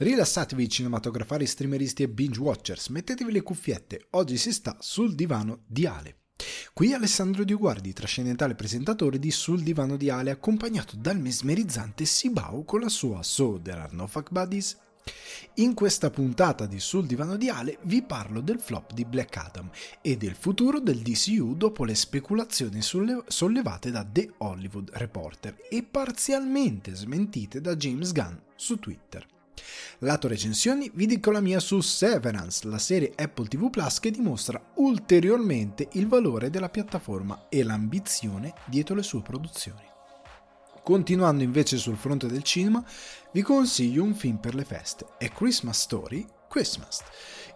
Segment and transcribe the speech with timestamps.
[0.00, 5.86] Rilassatevi cinematografari, streameristi e binge watchers, mettetevi le cuffiette, oggi si sta sul divano di
[5.86, 6.18] Ale.
[6.72, 12.78] Qui Alessandro Dioguardi, trascendentale presentatore di Sul divano di Ale, accompagnato dal mesmerizzante Sibau con
[12.78, 14.78] la sua So There Are No Fuck Buddies.
[15.54, 19.68] In questa puntata di Sul divano di Ale vi parlo del flop di Black Adam
[20.00, 26.94] e del futuro del DCU dopo le speculazioni sollevate da The Hollywood Reporter e parzialmente
[26.94, 29.26] smentite da James Gunn su Twitter.
[30.00, 34.60] Lato recensioni vi dico la mia su Severance, la serie Apple TV Plus che dimostra
[34.74, 39.86] ulteriormente il valore della piattaforma e l'ambizione dietro le sue produzioni.
[40.82, 42.82] Continuando invece sul fronte del cinema,
[43.32, 47.02] vi consiglio un film per le feste, A Christmas Story, Christmas.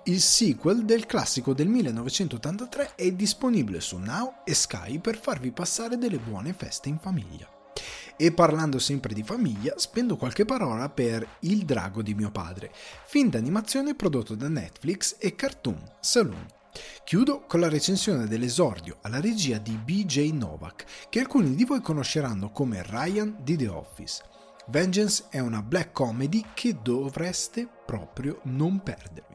[0.05, 5.97] Il sequel del classico del 1983 è disponibile su Now e Sky per farvi passare
[5.97, 7.49] delle buone feste in famiglia.
[8.17, 12.73] E parlando sempre di famiglia, spendo qualche parola per Il drago di mio padre,
[13.07, 16.47] film d'animazione prodotto da Netflix e Cartoon Saloon.
[17.05, 22.51] Chiudo con la recensione dell'esordio alla regia di BJ Novak, che alcuni di voi conosceranno
[22.51, 24.23] come Ryan di The Office.
[24.69, 29.32] Vengeance è una black comedy che dovreste proprio non perdervi.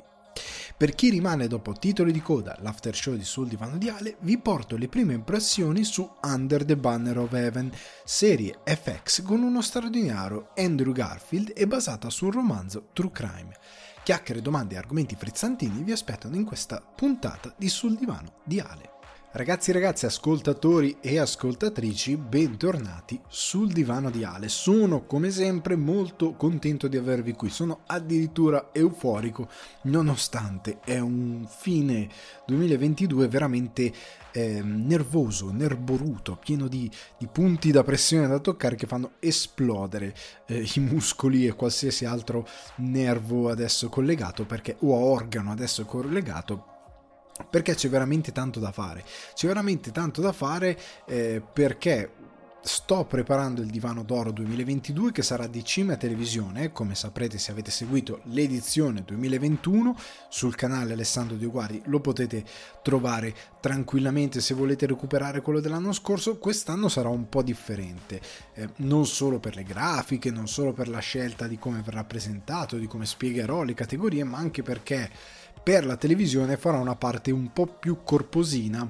[0.77, 4.37] Per chi rimane dopo titoli di coda, l'after show di Sul Divano di Ale, vi
[4.37, 7.71] porto le prime impressioni su Under the Banner of Heaven,
[8.05, 13.57] serie FX con uno straordinario Andrew Garfield e basata su un romanzo True Crime.
[14.03, 18.96] Chiacchiere, domande e argomenti frizzantini vi aspettano in questa puntata di Sul Divano di Ale.
[19.37, 24.49] Ragazzi e ragazze, ascoltatori e ascoltatrici, bentornati sul divano di Ale.
[24.49, 29.47] Sono come sempre molto contento di avervi qui, sono addirittura euforico,
[29.83, 32.09] nonostante è un fine
[32.47, 33.93] 2022 veramente
[34.31, 40.15] eh, nervoso, nerboruto, pieno di, di, punti da pressione da toccare che fanno esplodere
[40.47, 46.71] eh, i muscoli e qualsiasi altro nervo adesso collegato, perché, o organo adesso collegato
[47.49, 49.03] perché c'è veramente tanto da fare.
[49.33, 52.11] C'è veramente tanto da fare eh, perché
[52.67, 57.71] sto preparando il Divano d'Oro 2022 che sarà di Cime Televisione, come saprete se avete
[57.71, 59.95] seguito l'edizione 2021
[60.27, 62.43] sul canale Alessandro Dioguardi, lo potete
[62.83, 68.19] trovare tranquillamente se volete recuperare quello dell'anno scorso, quest'anno sarà un po' differente,
[68.53, 72.77] eh, non solo per le grafiche, non solo per la scelta di come verrà presentato,
[72.77, 75.09] di come spiegherò le categorie, ma anche perché
[75.67, 78.89] per la televisione farò una parte un po' più corposina,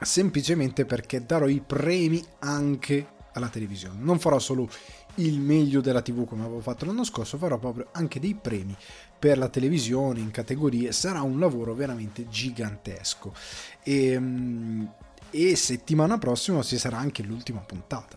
[0.00, 4.00] semplicemente perché darò i premi anche alla televisione.
[4.00, 4.70] Non farò solo
[5.16, 8.74] il meglio della TV come avevo fatto l'anno scorso, farò proprio anche dei premi
[9.18, 10.92] per la televisione in categorie.
[10.92, 13.34] Sarà un lavoro veramente gigantesco.
[13.82, 14.94] E, ehm,
[15.28, 18.16] e settimana prossima ci sarà anche l'ultima puntata.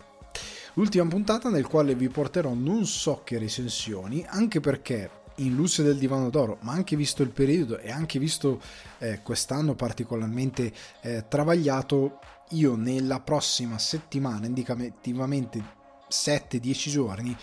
[0.76, 5.98] L'ultima puntata nel quale vi porterò non so che recensioni, anche perché in luce del
[5.98, 8.62] divano d'oro, ma anche visto il periodo e anche visto
[9.00, 12.20] eh, quest'anno particolarmente eh, travagliato,
[12.50, 15.64] io nella prossima settimana, indicativamente
[16.10, 17.36] 7-10 giorni,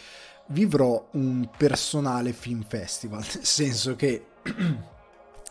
[0.47, 4.27] vivrò un personale film festival, nel senso che,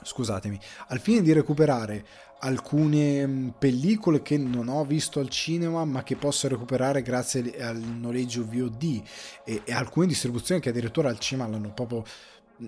[0.03, 2.05] scusatemi, al fine di recuperare
[2.41, 7.77] alcune mm, pellicole che non ho visto al cinema ma che posso recuperare grazie al
[7.77, 9.01] noleggio VOD
[9.43, 12.03] e, e alcune distribuzioni che addirittura al cinema l'hanno proprio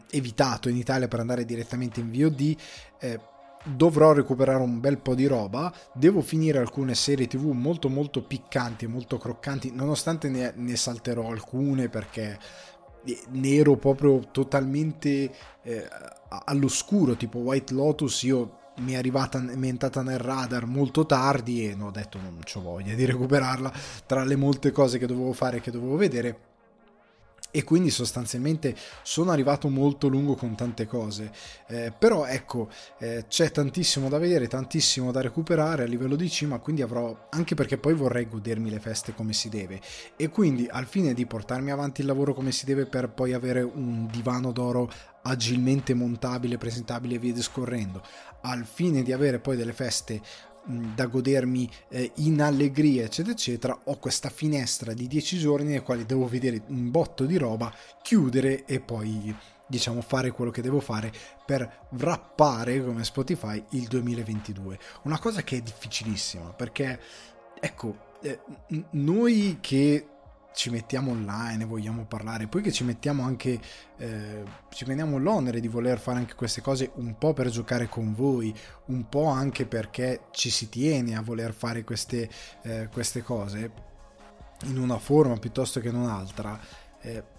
[0.10, 2.56] evitato in Italia per andare direttamente in VOD
[3.00, 3.20] eh,
[3.66, 5.74] dovrò recuperare un bel po' di roba.
[5.94, 11.30] Devo finire alcune serie tv molto molto piccanti e molto croccanti nonostante ne, ne salterò
[11.30, 12.38] alcune perché
[13.06, 15.32] eh, ne ero proprio totalmente
[15.62, 15.88] eh,
[16.46, 21.70] all'oscuro tipo White Lotus io mi è arrivata, mi è entrata nel radar molto tardi
[21.70, 23.72] e non ho detto non ho voglia di recuperarla
[24.08, 26.53] tra le molte cose che dovevo fare e che dovevo vedere
[27.56, 31.32] e quindi sostanzialmente sono arrivato molto lungo con tante cose.
[31.68, 36.58] Eh, però ecco eh, c'è tantissimo da vedere tantissimo da recuperare a livello di cima
[36.58, 39.80] quindi avrò anche perché poi vorrei godermi le feste come si deve.
[40.16, 43.62] E quindi al fine di portarmi avanti il lavoro come si deve per poi avere
[43.62, 44.90] un divano d'oro
[45.22, 48.02] agilmente montabile, presentabile e via discorrendo,
[48.42, 50.22] al fine di avere poi delle feste
[50.66, 56.06] da godermi eh, in allegria eccetera eccetera ho questa finestra di 10 giorni nei quali
[56.06, 59.36] devo vedere un botto di roba chiudere e poi
[59.68, 61.12] diciamo fare quello che devo fare
[61.46, 67.00] per wrappare come Spotify il 2022 una cosa che è difficilissima perché
[67.60, 68.40] ecco eh,
[68.92, 70.08] noi che
[70.54, 73.60] ci mettiamo online vogliamo parlare, poi che ci mettiamo anche,
[73.98, 78.14] eh, ci prendiamo l'onere di voler fare anche queste cose un po' per giocare con
[78.14, 78.54] voi,
[78.86, 82.30] un po' anche perché ci si tiene a voler fare queste,
[82.62, 83.72] eh, queste cose
[84.66, 86.60] in una forma piuttosto che in un'altra.
[87.02, 87.33] Eh,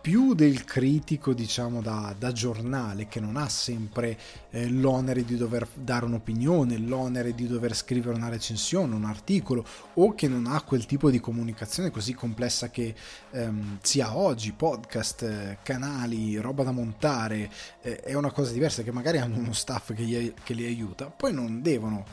[0.00, 4.18] più del critico, diciamo, da, da giornale, che non ha sempre
[4.50, 9.64] eh, l'onere di dover dare un'opinione, l'onere di dover scrivere una recensione, un articolo,
[9.94, 12.94] o che non ha quel tipo di comunicazione così complessa che
[13.32, 17.50] ehm, si ha oggi, podcast, eh, canali, roba da montare,
[17.82, 21.06] eh, è una cosa diversa, che magari hanno uno staff che, gli, che li aiuta,
[21.06, 22.04] poi non devono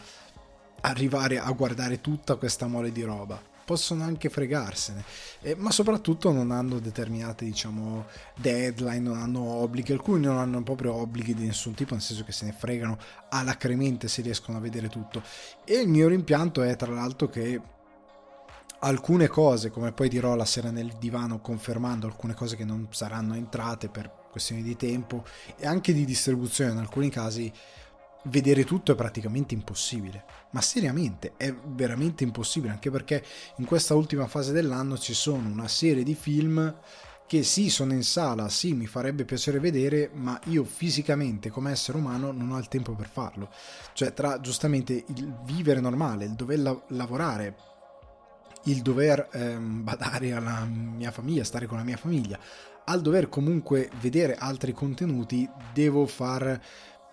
[0.81, 5.03] arrivare a guardare tutta questa mole di roba possono anche fregarsene,
[5.41, 10.93] eh, ma soprattutto non hanno determinate diciamo deadline, non hanno obblighi, alcuni non hanno proprio
[10.93, 12.97] obblighi di nessun tipo, nel senso che se ne fregano
[13.29, 15.23] alacremente se riescono a vedere tutto.
[15.65, 17.59] E il mio rimpianto è tra l'altro che
[18.79, 23.33] alcune cose, come poi dirò la sera nel divano confermando alcune cose che non saranno
[23.33, 25.23] entrate per questioni di tempo
[25.57, 27.51] e anche di distribuzione in alcuni casi,
[28.25, 30.25] vedere tutto è praticamente impossibile.
[30.51, 33.23] Ma seriamente è veramente impossibile, anche perché
[33.57, 36.73] in questa ultima fase dell'anno ci sono una serie di film
[37.27, 41.97] che sì, sono in sala, sì, mi farebbe piacere vedere, ma io fisicamente come essere
[41.97, 43.49] umano non ho il tempo per farlo.
[43.93, 47.55] Cioè, tra giustamente il vivere normale, il dover la- lavorare,
[48.65, 52.39] il dover ehm, badare alla mia famiglia, stare con la mia famiglia,
[52.85, 56.61] al dover comunque vedere altri contenuti, devo far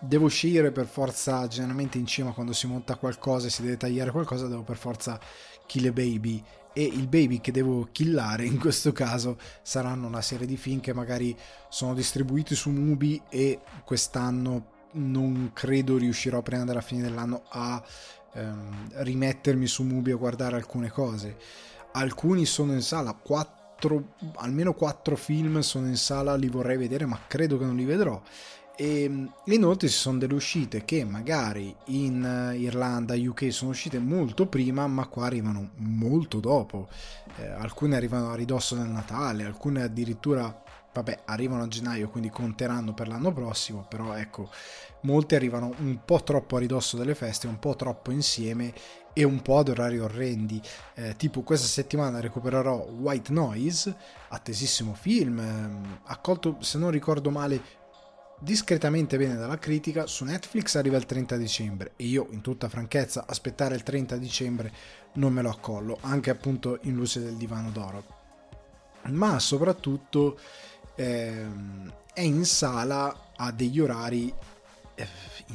[0.04, 4.10] devo scegliere per forza generalmente in cima quando si monta qualcosa e si deve tagliare
[4.10, 5.18] qualcosa devo per forza
[5.66, 6.42] kill a baby.
[6.74, 10.94] E il baby che devo killare in questo caso saranno una serie di film che
[10.94, 11.36] magari
[11.68, 17.82] sono distribuiti su Mubi e quest'anno non credo riuscirò prima della fine dell'anno a
[18.34, 21.36] ehm, rimettermi su Mubi a guardare alcune cose.
[21.92, 23.60] Alcuni sono in sala 4
[24.36, 28.22] almeno 4 film sono in sala li vorrei vedere ma credo che non li vedrò
[28.74, 33.98] e ehm, inoltre ci sono delle uscite che magari in eh, Irlanda, UK sono uscite
[33.98, 36.88] molto prima, ma qua arrivano molto dopo.
[37.36, 42.94] Eh, alcune arrivano a ridosso del Natale, alcune addirittura, vabbè, arrivano a gennaio, quindi conteranno
[42.94, 44.50] per l'anno prossimo, però ecco,
[45.02, 48.72] molte arrivano un po' troppo a ridosso delle feste, un po' troppo insieme
[49.12, 50.60] e un po' ad orari orrendi.
[50.94, 53.94] Eh, tipo questa settimana recupererò White Noise,
[54.28, 57.80] attesissimo film, ehm, accolto se non ricordo male
[58.42, 63.24] discretamente bene dalla critica, su Netflix arriva il 30 dicembre e io in tutta franchezza
[63.26, 64.72] aspettare il 30 dicembre
[65.14, 68.04] non me lo accollo, anche appunto in luce del divano d'oro.
[69.10, 70.38] Ma soprattutto
[70.96, 74.32] ehm, è in sala a degli orari
[74.94, 75.08] eh,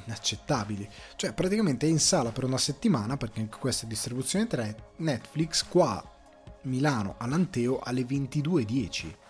[0.06, 0.88] inaccettabili,
[1.18, 5.66] cioè praticamente è in sala per una settimana perché anche questa è distribuzione 3 Netflix
[5.68, 6.02] qua
[6.64, 9.27] Milano all'Anteo alle 22.10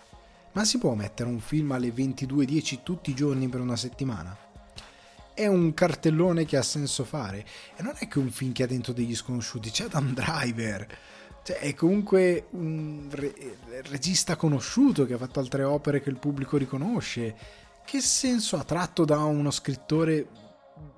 [0.52, 4.36] ma si può mettere un film alle 22.10 tutti i giorni per una settimana?
[5.34, 7.44] È un cartellone che ha senso fare.
[7.76, 10.86] E non è che un film che ha dentro degli sconosciuti, c'è Adam Driver.
[11.44, 16.56] Cioè, è comunque un re- regista conosciuto che ha fatto altre opere che il pubblico
[16.56, 17.36] riconosce.
[17.84, 20.26] Che senso ha tratto da uno scrittore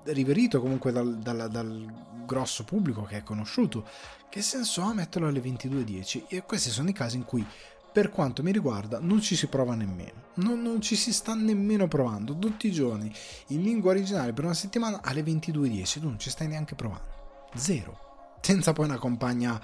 [0.05, 3.85] riverito comunque dal, dal, dal, grosso pubblico che è conosciuto?
[4.29, 6.23] Che senso ha metterlo alle 22.10?
[6.27, 7.45] E questi sono i casi in cui
[7.91, 11.87] per quanto mi riguarda non ci si prova nemmeno, non, non, ci si sta nemmeno
[11.87, 13.11] provando, tutti i giorni
[13.47, 18.37] in lingua originale per una settimana alle 22.10 tu non ci stai neanche provando, zero,
[18.39, 19.61] senza poi una compagna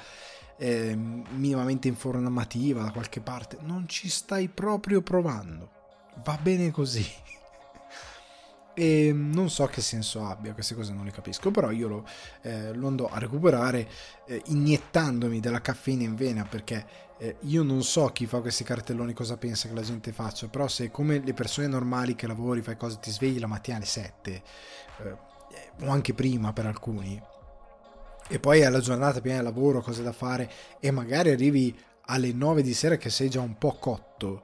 [0.58, 5.70] eh, minimamente informativa da qualche parte, non ci stai proprio provando,
[6.24, 7.06] va bene così.
[8.80, 12.08] E non so che senso abbia, queste cose non le capisco, però io lo,
[12.44, 13.90] eh, lo andò a recuperare
[14.28, 16.86] eh, iniettandomi della caffeina in vena perché
[17.20, 20.68] eh, io non so chi fa questi cartelloni cosa pensa che la gente faccia, però
[20.68, 24.44] se come le persone normali che lavori, fai cose, ti svegli la mattina alle 7
[25.04, 25.18] eh,
[25.82, 27.22] o anche prima per alcuni
[28.30, 31.76] e poi hai la giornata piena di lavoro, cose da fare e magari arrivi
[32.08, 34.44] alle 9 di sera che sei già un po' cotto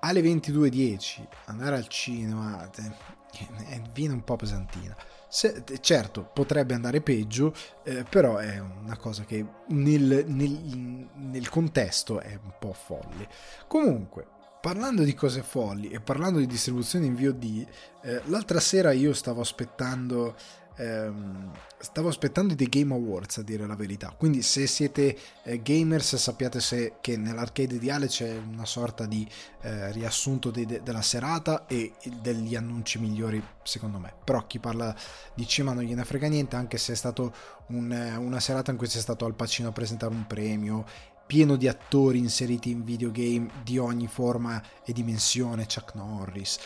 [0.00, 4.96] alle 22.10 andare al cinema eh, viene un po' pesantina.
[5.28, 7.54] Se, certo, potrebbe andare peggio,
[7.84, 13.28] eh, però è una cosa che nel, nel, nel contesto è un po' folle.
[13.66, 14.26] Comunque,
[14.60, 17.66] parlando di cose folli e parlando di distribuzione in VOD,
[18.02, 20.34] eh, l'altra sera io stavo aspettando
[20.78, 24.14] ehm, stavo aspettando dei Game Awards a dire la verità.
[24.16, 29.28] Quindi, se siete eh, gamers, sappiate se, che nell'arcade di Ale c'è una sorta di
[29.62, 34.14] eh, riassunto de, de, della serata e degli annunci migliori, secondo me.
[34.24, 34.94] Però chi parla
[35.34, 37.34] di cima non gliene frega niente, anche se è stato
[37.68, 40.84] un, una serata in cui c'è stato Al Pacino a presentare un premio
[41.28, 46.58] pieno di attori inseriti in videogame di ogni forma e dimensione, Chuck Norris,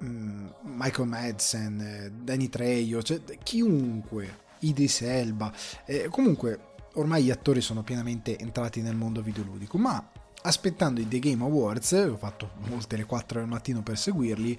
[0.00, 5.52] Michael Madsen, eh, Danny Trejo, cioè chiunque, Idris Elba,
[5.84, 10.10] eh, comunque ormai gli attori sono pienamente entrati nel mondo videoludico, ma
[10.42, 14.58] aspettando i The Game Awards, ho fatto molte le 4 del mattino per seguirli,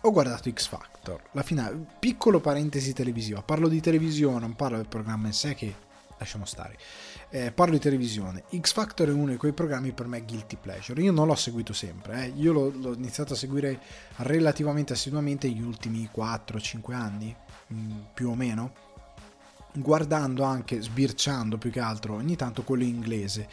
[0.00, 4.88] ho guardato X Factor, la finale, piccolo parentesi televisiva, parlo di televisione, non parlo del
[4.88, 5.74] programma in sé che
[6.18, 6.76] lasciamo stare.
[7.34, 8.44] Eh, parlo di televisione.
[8.56, 11.02] X Factor è uno di quei programmi per me guilty pleasure.
[11.02, 12.32] Io non l'ho seguito sempre, eh.
[12.36, 13.80] io l'ho, l'ho, iniziato a seguire
[14.18, 17.34] relativamente assiduamente negli ultimi 4-5 anni,
[17.66, 18.72] mh, mm, più o meno,
[19.72, 23.48] guardando anche, sbirciando più che altro ogni tanto quello inglese.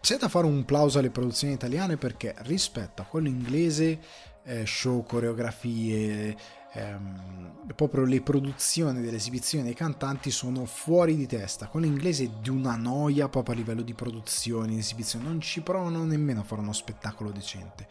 [0.00, 3.96] C'è da fare un plauso alle produzioni italiane perché rispetto a quello inglese,
[4.42, 6.36] eh, show, coreografie,
[6.74, 11.66] ehm, proprio le produzioni delle esibizioni dei cantanti sono fuori di testa.
[11.68, 16.04] Con l'inglese di una noia proprio a livello di produzioni, di esibizioni, non ci provano
[16.04, 17.88] nemmeno a fare uno spettacolo decente.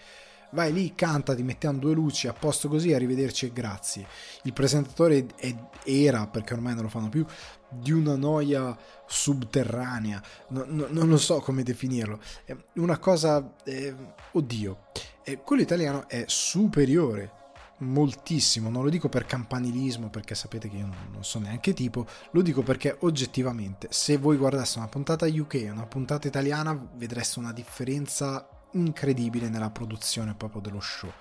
[0.51, 4.05] Vai lì, canta, ti mettiamo due luci, a posto così, arrivederci e grazie.
[4.43, 7.25] Il presentatore è, era, perché ormai non lo fanno più,
[7.69, 12.19] di una noia subterranea, no, no, non lo so come definirlo.
[12.45, 13.95] È una cosa, eh,
[14.33, 14.77] oddio,
[15.23, 17.41] eh, quello italiano è superiore
[17.83, 22.41] moltissimo, non lo dico per campanilismo perché sapete che io non so neanche tipo, lo
[22.41, 27.53] dico perché oggettivamente se voi guardaste una puntata UK e una puntata italiana vedreste una
[27.53, 31.11] differenza incredibile nella produzione proprio dello show.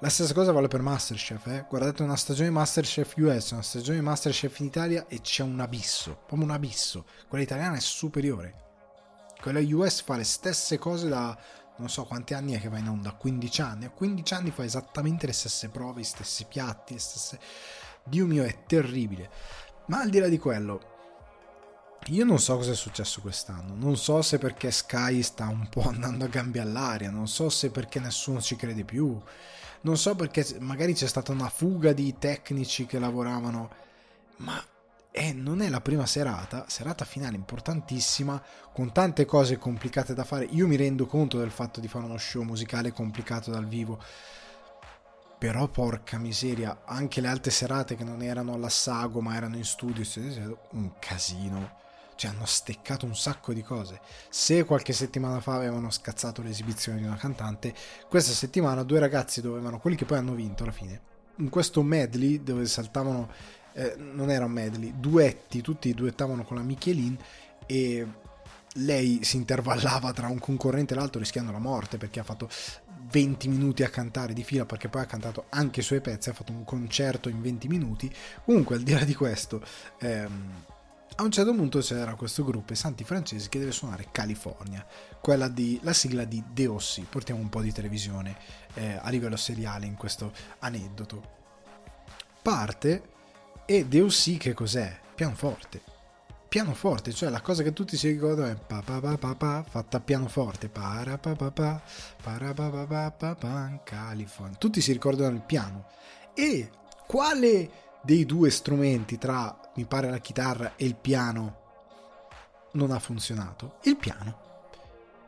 [0.00, 1.66] La stessa cosa vale per Masterchef, eh?
[1.68, 6.42] guardate una stagione Masterchef US, una stagione Masterchef in Italia e c'è un abisso, proprio
[6.42, 7.06] un abisso.
[7.28, 8.62] Quella italiana è superiore.
[9.40, 11.38] Quella US fa le stesse cose da
[11.76, 14.64] non so quanti anni è che va in onda, 15 anni, a 15 anni fa
[14.64, 17.38] esattamente le stesse prove, gli stessi piatti, le stesse...
[18.04, 19.30] Dio mio, è terribile.
[19.86, 20.94] Ma al di là di quello,
[22.08, 25.88] io non so cosa è successo quest'anno, non so se perché Sky sta un po'
[25.88, 29.18] andando a gambe all'aria, non so se perché nessuno ci crede più,
[29.82, 33.70] non so perché magari c'è stata una fuga di tecnici che lavoravano,
[34.36, 34.62] ma
[35.16, 38.42] e non è la prima serata, serata finale importantissima,
[38.72, 40.44] con tante cose complicate da fare.
[40.46, 44.02] Io mi rendo conto del fatto di fare uno show musicale complicato dal vivo,
[45.38, 49.62] però porca miseria, anche le altre serate che non erano alla Sago ma erano in
[49.62, 50.02] studio,
[50.70, 51.82] un casino.
[52.16, 54.00] Cioè hanno steccato un sacco di cose.
[54.28, 57.72] Se qualche settimana fa avevano scazzato l'esibizione di una cantante,
[58.08, 61.00] questa settimana due ragazzi dovevano, quelli che poi hanno vinto alla fine,
[61.36, 66.62] in questo medley dove saltavano eh, non era un medley, duetti, tutti duettavano con la
[66.62, 67.16] Michelin
[67.66, 68.06] e
[68.78, 72.48] lei si intervallava tra un concorrente e l'altro rischiando la morte perché ha fatto
[73.10, 76.32] 20 minuti a cantare di fila perché poi ha cantato anche i suoi pezzi, ha
[76.32, 78.12] fatto un concerto in 20 minuti.
[78.44, 79.62] Comunque al di là di questo,
[79.98, 80.64] ehm,
[81.16, 84.84] a un certo punto c'era questo gruppo, i Santi Francesi, che deve suonare California,
[85.20, 87.02] quella di, la sigla di DOC.
[87.08, 88.36] Portiamo un po' di televisione
[88.74, 91.42] eh, a livello seriale in questo aneddoto.
[92.42, 93.13] Parte
[93.66, 95.00] e Deus che cos'è?
[95.14, 95.80] Pianoforte.
[96.48, 99.96] Pianoforte, cioè la cosa che tutti si ricordano è pa pa pa pa pa fatta
[99.96, 101.82] a pianoforte, para pa pa pa
[102.22, 104.56] para pa pa pa pa pa California.
[104.56, 105.86] Tutti si ricordano il piano.
[106.34, 106.70] E
[107.06, 107.70] quale
[108.02, 111.62] dei due strumenti tra mi pare la chitarra e il piano
[112.72, 113.78] non ha funzionato?
[113.82, 114.42] Il piano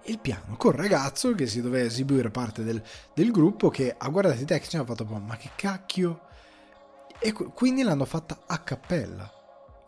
[0.09, 2.81] il piano col ragazzo che si doveva eseguire parte del,
[3.13, 6.26] del gruppo che ha guardato i tecnici e ha fatto ma che cacchio
[7.19, 9.31] e quindi l'hanno fatta a cappella.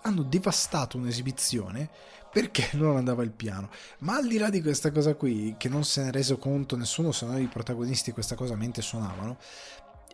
[0.02, 1.88] Hanno devastato un'esibizione
[2.30, 3.70] perché non andava il piano.
[4.00, 6.76] Ma al di là di questa cosa qui, che non se ne è reso conto
[6.76, 9.38] nessuno se non i protagonisti questa cosa mentre suonavano,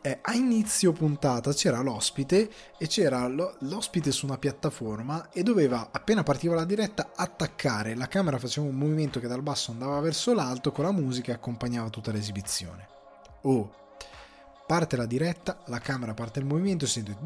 [0.06, 5.88] eh, a inizio puntata c'era l'ospite e c'era lo, l'ospite su una piattaforma e doveva,
[5.90, 7.94] appena partiva la diretta, attaccare.
[7.94, 11.37] La camera faceva un movimento che dal basso andava verso l'alto con la musica e
[11.37, 12.87] accompagnava tutta l'esibizione.
[13.42, 13.84] Oh,
[14.66, 17.16] parte la diretta, la camera parte il movimento, si sente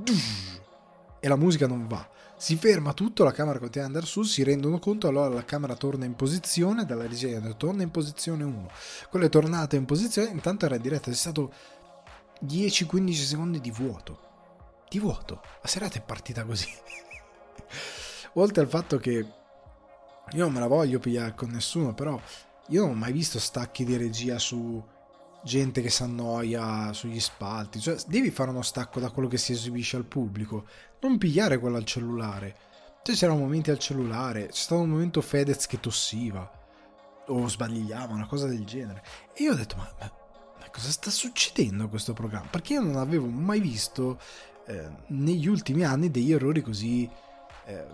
[1.20, 2.08] e la musica non va.
[2.36, 5.74] Si ferma tutto, la camera continua ad andare su, si rendono conto, allora la camera
[5.74, 8.70] torna in posizione, dalla regia torna in posizione 1.
[9.10, 11.52] Quello è tornato in posizione, intanto era in diretta, è stato
[12.44, 14.26] 10-15 secondi di vuoto.
[14.88, 15.42] Di vuoto.
[15.60, 16.68] La serata è partita così.
[18.34, 19.10] Oltre al fatto che
[20.30, 22.20] io non me la voglio pigliare con nessuno, però
[22.68, 24.80] io non ho mai visto stacchi di regia su
[25.42, 29.52] gente che si annoia sugli spalti, cioè devi fare uno stacco da quello che si
[29.52, 30.66] esibisce al pubblico,
[31.00, 32.56] non pigliare quello al cellulare.
[33.02, 36.50] Cioè c'erano momenti al cellulare, c'è stato un momento Fedez che tossiva
[37.28, 39.02] o sbagliava, una cosa del genere.
[39.34, 40.12] E io ho detto, ma, ma,
[40.60, 42.48] ma cosa sta succedendo a questo programma?
[42.48, 44.18] Perché io non avevo mai visto
[44.66, 47.08] eh, negli ultimi anni degli errori così
[47.64, 47.86] eh,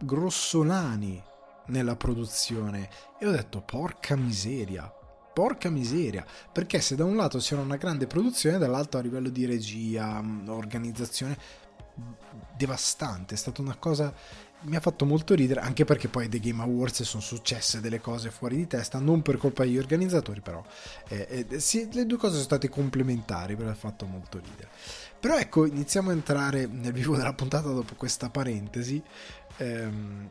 [0.00, 1.22] grossolani
[1.66, 2.88] nella produzione.
[3.18, 4.92] E ho detto, porca miseria,
[5.40, 9.46] porca miseria, perché se da un lato c'era una grande produzione, dall'altro a livello di
[9.46, 11.34] regia, mm, organizzazione,
[12.58, 14.12] devastante, è stata una cosa
[14.62, 18.30] mi ha fatto molto ridere, anche perché poi The Game Awards sono successe delle cose
[18.30, 20.62] fuori di testa, non per colpa degli organizzatori, però
[21.08, 24.68] eh, eh, sì, le due cose sono state complementari, però ha fatto molto ridere.
[25.18, 29.02] Però ecco, iniziamo a entrare nel vivo della puntata dopo questa parentesi.
[29.56, 30.30] Ehm,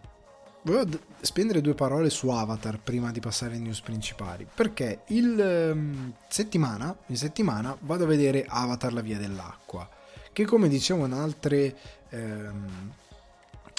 [0.70, 6.14] volevo spendere due parole su Avatar prima di passare ai news principali, perché il um,
[6.28, 9.90] settimana, in settimana vado a vedere Avatar la via dell'acqua,
[10.32, 11.76] che come dicevo in altre...
[12.12, 12.94] Um,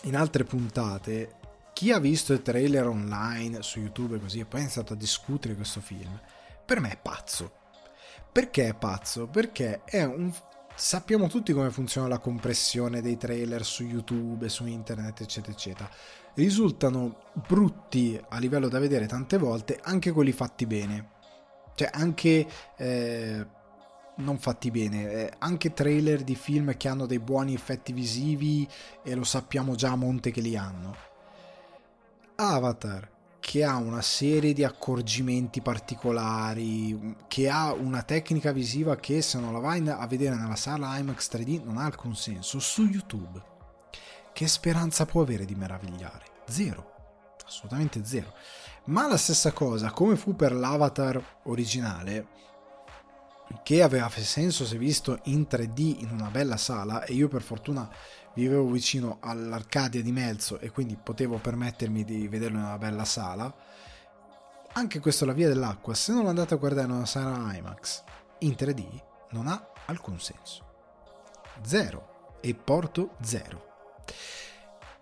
[0.04, 1.34] in altre puntate,
[1.74, 4.96] chi ha visto il trailer online su YouTube e così e poi è iniziato a
[4.96, 6.18] discutere questo film,
[6.64, 7.52] per me è pazzo.
[8.32, 9.26] Perché è pazzo?
[9.26, 10.32] Perché è un...
[10.74, 15.90] Sappiamo tutti come funziona la compressione dei trailer su YouTube, su internet, eccetera, eccetera.
[16.34, 21.10] Risultano brutti a livello da vedere tante volte, anche quelli fatti bene.
[21.74, 22.46] Cioè, anche...
[22.76, 23.58] Eh,
[24.20, 25.10] non fatti bene.
[25.10, 28.68] Eh, anche trailer di film che hanno dei buoni effetti visivi
[29.02, 30.94] e lo sappiamo già a monte che li hanno.
[32.36, 33.08] Avatar,
[33.40, 39.52] che ha una serie di accorgimenti particolari, che ha una tecnica visiva che se non
[39.52, 43.49] la vai a vedere nella sala IMAX 3D non ha alcun senso, su YouTube.
[44.40, 46.24] Che speranza può avere di meravigliare?
[46.48, 47.34] Zero.
[47.44, 48.32] Assolutamente zero.
[48.84, 52.26] Ma la stessa cosa, come fu per l'Avatar originale,
[53.62, 57.86] che aveva senso se visto in 3D in una bella sala e io per fortuna
[58.32, 63.54] vivevo vicino all'Arcadia di Melzo e quindi potevo permettermi di vederlo in una bella sala
[64.72, 68.04] anche questo La Via dell'Acqua se non andate a guardare in una sala IMAX
[68.38, 70.64] in 3D non ha alcun senso
[71.60, 73.69] zero e porto zero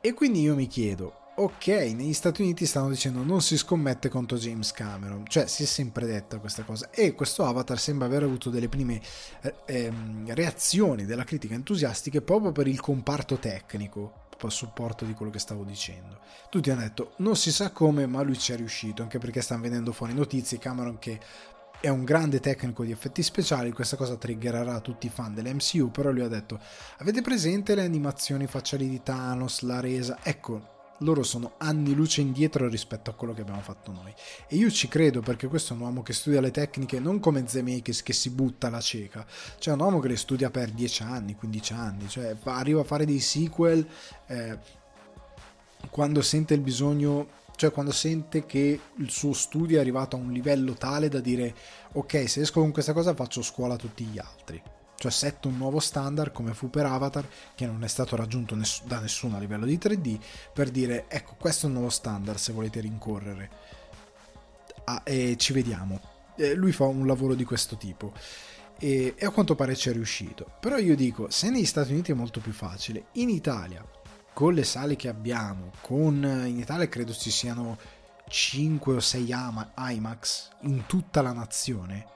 [0.00, 4.36] e quindi io mi chiedo ok, negli Stati Uniti stanno dicendo non si scommette contro
[4.36, 8.50] James Cameron, cioè si è sempre detta questa cosa e questo Avatar sembra aver avuto
[8.50, 9.00] delle prime
[9.42, 15.32] eh, ehm, reazioni della critica entusiastiche proprio per il comparto tecnico, a supporto di quello
[15.32, 16.20] che stavo dicendo.
[16.48, 19.62] Tutti hanno detto non si sa come, ma lui ci è riuscito, anche perché stanno
[19.62, 21.18] venendo fuori notizie, Cameron che
[21.80, 26.10] è un grande tecnico di effetti speciali, questa cosa triggererà tutti i fan dell'MCU, però
[26.10, 26.58] lui ha detto
[26.98, 30.18] avete presente le animazioni facciali di Thanos, la resa?
[30.22, 34.12] Ecco, loro sono anni luce indietro rispetto a quello che abbiamo fatto noi.
[34.48, 37.46] E io ci credo perché questo è un uomo che studia le tecniche non come
[37.46, 39.24] Zemeckis che si butta alla cieca,
[39.58, 43.04] cioè un uomo che le studia per 10 anni, 15 anni, cioè arriva a fare
[43.04, 43.86] dei sequel
[44.26, 44.58] eh,
[45.90, 50.32] quando sente il bisogno, cioè quando sente che il suo studio è arrivato a un
[50.32, 51.54] livello tale da dire
[51.92, 54.62] ok, se esco con questa cosa faccio scuola a tutti gli altri
[54.96, 58.84] cioè setta un nuovo standard come fu per Avatar che non è stato raggiunto ness-
[58.84, 60.18] da nessuno a livello di 3D
[60.52, 63.50] per dire ecco questo è un nuovo standard se volete rincorrere
[64.88, 66.00] ah, e ci vediamo.
[66.36, 68.12] E lui fa un lavoro di questo tipo.
[68.80, 70.50] E, e a quanto pare ci è riuscito.
[70.60, 73.06] Però io dico se negli Stati Uniti è molto più facile.
[73.12, 73.84] In Italia
[74.38, 77.76] con le sale che abbiamo con in Italia credo ci siano
[78.28, 79.34] 5 o 6
[79.76, 82.06] IMAX in tutta la nazione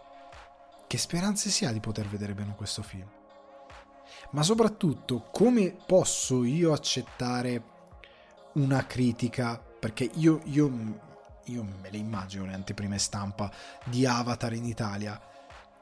[0.87, 3.09] che speranze si ha di poter vedere bene questo film?
[4.31, 7.65] Ma soprattutto, come posso io accettare
[8.53, 9.59] una critica?
[9.59, 10.71] Perché io, io,
[11.47, 13.51] io me le immagino le anteprime stampa
[13.83, 15.21] di Avatar in Italia,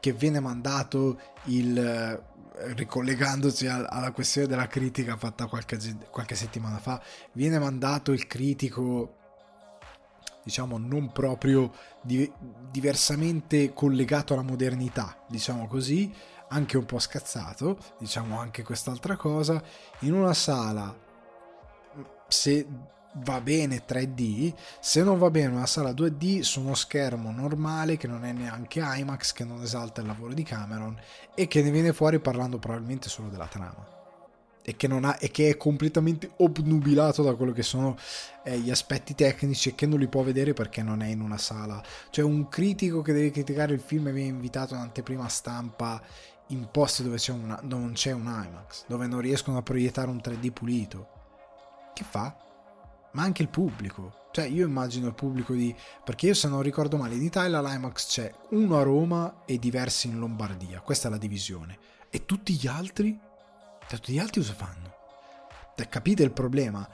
[0.01, 2.29] che viene mandato il
[2.75, 5.79] ricollegandoci alla questione della critica fatta qualche,
[6.11, 9.17] qualche settimana fa, viene mandato il critico
[10.43, 12.31] diciamo non proprio di,
[12.71, 16.13] diversamente collegato alla modernità, diciamo così,
[16.49, 19.63] anche un po' scazzato, diciamo anche quest'altra cosa,
[20.01, 21.09] in una sala
[22.27, 22.67] se
[23.15, 28.07] va bene 3D, se non va bene una sala 2D su uno schermo normale che
[28.07, 30.99] non è neanche IMAX, che non esalta il lavoro di Cameron
[31.35, 33.99] e che ne viene fuori parlando probabilmente solo della trama
[34.63, 37.97] e che, ha, e che, è completamente obnubilato da quello che sono
[38.45, 41.39] eh, gli aspetti tecnici e che non li può vedere perché non è in una
[41.39, 41.83] sala.
[42.11, 46.01] Cioè un critico che deve criticare il film viene invitato in anteprima stampa
[46.49, 50.21] in posti dove, c'è una, non c'è un IMAX, dove non riescono a proiettare un
[50.23, 51.09] 3D pulito.
[51.95, 52.35] Che fa?
[53.13, 54.29] Ma anche il pubblico.
[54.33, 55.75] Cioè io immagino il pubblico di...
[56.05, 60.07] perché io se non ricordo male in Italia l'IMAX c'è uno a Roma e diversi
[60.07, 60.81] in Lombardia.
[60.81, 61.79] Questa è la divisione.
[62.11, 63.19] E tutti gli altri?
[63.89, 64.95] tutti gli altri cosa fanno?
[65.75, 66.89] Cioè, capite il problema?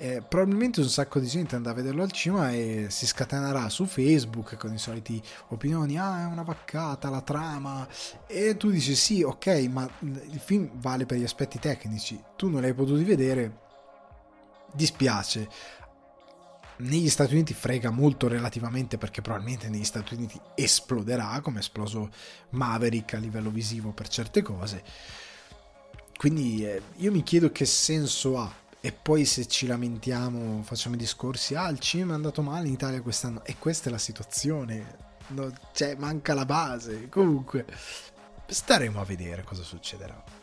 [0.00, 3.84] Eh, probabilmente un sacco di gente andrà a vederlo al cinema e si scatenerà su
[3.84, 7.84] Facebook con i soliti opinioni, ah è una vaccata la trama
[8.28, 12.60] e tu dici sì ok ma il film vale per gli aspetti tecnici, tu non
[12.60, 13.66] l'hai potuto vedere,
[14.72, 15.48] dispiace.
[16.78, 22.10] Negli Stati Uniti frega molto relativamente perché probabilmente negli Stati Uniti esploderà come è esploso
[22.50, 24.84] Maverick a livello visivo per certe cose.
[26.16, 28.52] Quindi eh, io mi chiedo che senso ha.
[28.80, 32.74] E poi se ci lamentiamo facciamo i discorsi ah il cinema è andato male in
[32.74, 33.44] Italia quest'anno.
[33.44, 35.06] E questa è la situazione.
[35.28, 37.08] No, cioè manca la base.
[37.08, 37.66] Comunque
[38.46, 40.37] staremo a vedere cosa succederà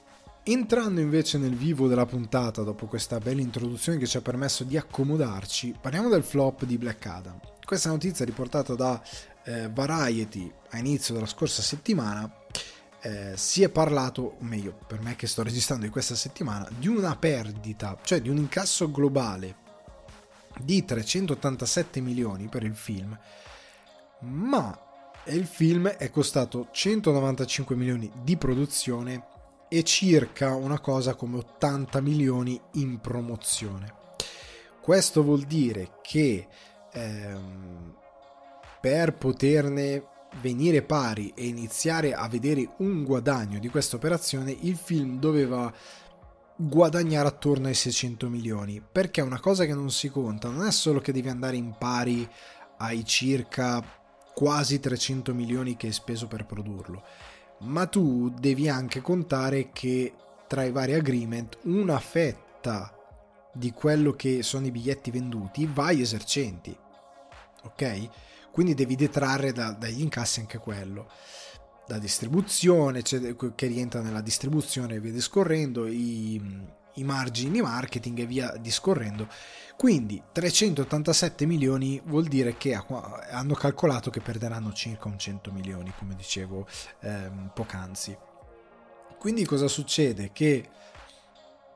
[0.48, 4.78] entrando invece nel vivo della puntata dopo questa bella introduzione che ci ha permesso di
[4.78, 7.40] accomodarci parliamo del flop di Black Adam.
[7.64, 9.02] Questa notizia riportata da
[9.44, 12.32] eh, Variety a inizio della scorsa settimana
[13.02, 16.88] eh, si è parlato, o meglio, per me che sto registrando di questa settimana, di
[16.88, 19.64] una perdita, cioè di un incasso globale
[20.60, 23.18] di 387 milioni per il film,
[24.20, 24.80] ma
[25.26, 29.34] il film è costato 195 milioni di produzione
[29.68, 33.94] e circa una cosa come 80 milioni in promozione.
[34.82, 36.48] Questo vuol dire che
[36.92, 37.96] ehm,
[38.80, 40.08] per poterne
[40.42, 45.74] venire pari e iniziare a vedere un guadagno di questa operazione, il film doveva
[46.58, 51.00] guadagnare attorno ai 600 milioni, perché una cosa che non si conta non è solo
[51.00, 52.28] che devi andare in pari
[52.78, 53.84] ai circa
[54.34, 57.04] quasi 300 milioni che hai speso per produrlo,
[57.60, 60.14] ma tu devi anche contare che
[60.48, 62.94] tra i vari agreement una fetta
[63.54, 66.78] di quello che sono i biglietti venduti va agli esercenti.
[67.64, 68.10] Ok?
[68.56, 71.12] quindi devi detrarre da, dagli incassi anche quello
[71.88, 76.42] la distribuzione cioè, che rientra nella distribuzione e via discorrendo i,
[76.96, 79.28] i margini marketing e via discorrendo.
[79.76, 86.16] Quindi 387 milioni vuol dire che hanno calcolato che perderanno circa un 100 milioni come
[86.16, 86.66] dicevo
[87.02, 88.18] ehm, poc'anzi.
[89.20, 90.32] Quindi cosa succede?
[90.32, 90.70] Che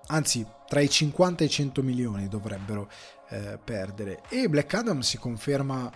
[0.08, 2.90] anzi tra i 50 e i 100 milioni dovrebbero
[3.30, 4.22] eh, perdere.
[4.30, 5.92] E Black Adam si conferma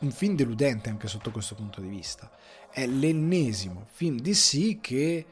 [0.00, 2.30] un film deludente anche sotto questo punto di vista.
[2.70, 5.26] È l'ennesimo film DC che,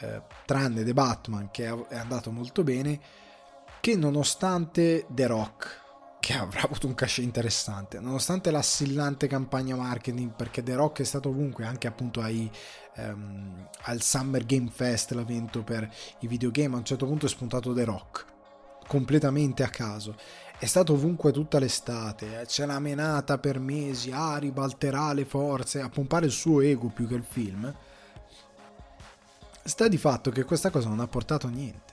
[0.00, 3.00] eh, tranne The Batman, che è andato molto bene,
[3.80, 5.78] che nonostante The Rock,
[6.20, 11.30] che avrà avuto un cachet interessante, nonostante l'assillante campagna marketing, perché The Rock è stato
[11.30, 12.50] ovunque, anche appunto ai,
[12.96, 15.88] um, al Summer Game Fest, l'evento per
[16.20, 18.24] i videogame, a un certo punto è spuntato The Rock,
[18.86, 20.16] completamente a caso
[20.60, 22.44] è stato ovunque tutta l'estate, eh.
[22.44, 27.08] c'è la menata per mesi, ah ribalterà le forze, a pompare il suo ego più
[27.08, 27.74] che il film.
[29.62, 31.92] Sta di fatto che questa cosa non ha portato a niente.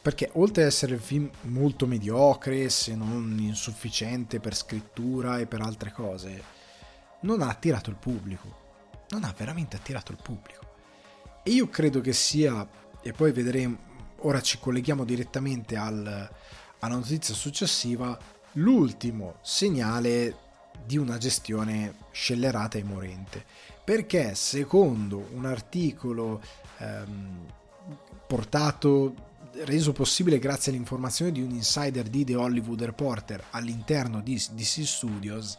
[0.00, 5.60] Perché oltre ad essere il film molto mediocre, se non insufficiente per scrittura e per
[5.60, 6.42] altre cose,
[7.20, 8.66] non ha attirato il pubblico.
[9.10, 10.66] Non ha veramente attirato il pubblico.
[11.42, 12.66] E io credo che sia,
[13.02, 13.76] e poi vedremo,
[14.20, 16.06] ora ci colleghiamo direttamente al,
[16.78, 18.18] alla notizia successiva
[18.52, 20.36] l'ultimo segnale
[20.84, 23.44] di una gestione scellerata e morente.
[23.84, 26.40] Perché secondo un articolo
[26.78, 27.46] ehm,
[28.26, 29.26] portato
[29.64, 35.56] reso possibile grazie all'informazione di un insider di The Hollywood Reporter all'interno di DC Studios,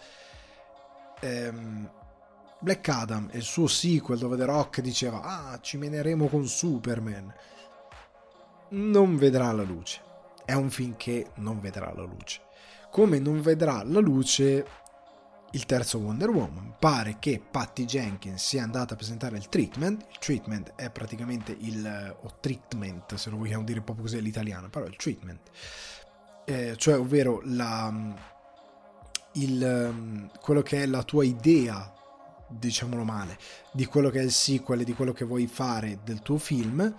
[1.22, 1.92] ehm,
[2.60, 7.34] Black Adam e il suo sequel dove The Rock diceva ah ci meneremo con Superman
[8.70, 10.08] non vedrà la luce
[10.50, 12.42] è un film che non vedrà la luce.
[12.90, 14.66] Come non vedrà la luce
[15.52, 16.76] il terzo Wonder Woman.
[16.80, 20.06] Pare che Patty Jenkins sia andata a presentare il treatment.
[20.12, 22.16] Il treatment è praticamente il.
[22.22, 25.50] o treatment, se lo vogliamo dire proprio così l'italiano, però il treatment.
[26.46, 27.94] Eh, cioè, ovvero la,
[29.34, 31.94] il, quello che è la tua idea,
[32.48, 33.38] diciamolo male,
[33.72, 36.96] di quello che è il sequel e di quello che vuoi fare del tuo film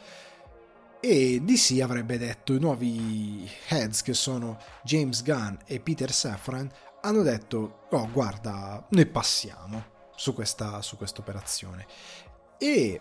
[1.03, 6.71] e DC avrebbe detto i nuovi heads che sono James Gunn e Peter Safran
[7.03, 9.85] hanno detto oh guarda noi passiamo
[10.15, 10.81] su questa
[11.19, 11.87] operazione.
[12.59, 13.01] E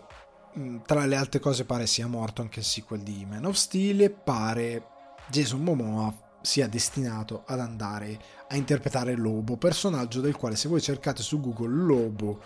[0.84, 4.10] tra le altre cose pare sia morto anche il sequel di Man of Steel e
[4.10, 4.86] pare
[5.28, 11.22] Jason Momoa sia destinato ad andare a interpretare Lobo personaggio del quale se voi cercate
[11.22, 12.42] su Google Lobo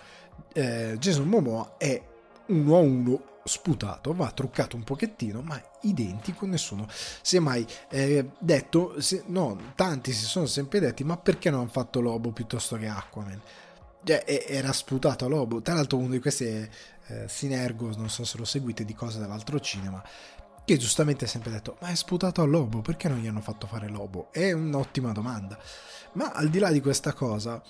[0.53, 2.03] eh, Jason Momoa è
[2.47, 6.87] uno a uno sputato, va truccato un pochettino, ma identico nessuno.
[6.89, 11.61] Si è mai eh, detto, se, no, tanti si sono sempre detti, ma perché non
[11.61, 13.41] hanno fatto Lobo piuttosto che Aquaman?
[14.03, 15.61] Cioè, era sputato a Lobo.
[15.61, 16.69] Tra l'altro, uno di questi è
[17.07, 20.03] eh, Sinergo, non so se lo seguite, di cose dell'altro cinema,
[20.65, 23.67] che giustamente ha sempre detto, ma è sputato a Lobo, perché non gli hanno fatto
[23.67, 24.29] fare Lobo?
[24.31, 25.57] È un'ottima domanda.
[26.13, 27.61] Ma al di là di questa cosa,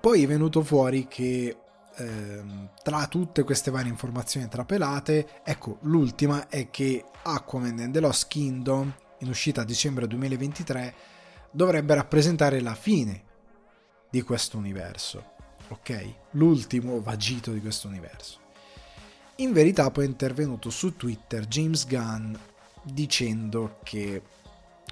[0.00, 1.56] poi è venuto fuori che
[1.96, 8.28] ehm, tra tutte queste varie informazioni trapelate, ecco, l'ultima è che Aquaman and the Lost
[8.28, 10.94] Kingdom, in uscita a dicembre 2023,
[11.50, 13.24] dovrebbe rappresentare la fine
[14.10, 15.32] di questo universo,
[15.68, 16.14] ok?
[16.32, 18.38] L'ultimo vagito di questo universo.
[19.36, 22.34] In verità poi è intervenuto su Twitter James Gunn
[22.82, 24.22] dicendo che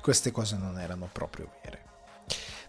[0.01, 1.88] queste cose non erano proprio vere.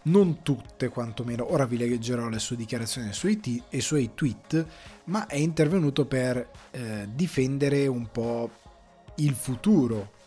[0.02, 1.52] Non tutte, quantomeno.
[1.52, 4.66] Ora vi leggerò le sue dichiarazioni e i suoi, tweet,
[5.06, 8.50] ma è intervenuto per eh, difendere un po'
[9.16, 10.18] il futuro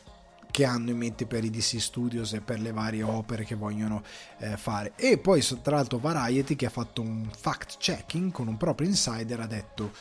[0.52, 4.02] che hanno in mente per i DC Studios e per le varie opere che vogliono
[4.38, 4.92] eh, fare.
[4.96, 9.40] E poi, tra l'altro, Variety che ha fatto un fact checking con un proprio insider
[9.40, 9.92] ha detto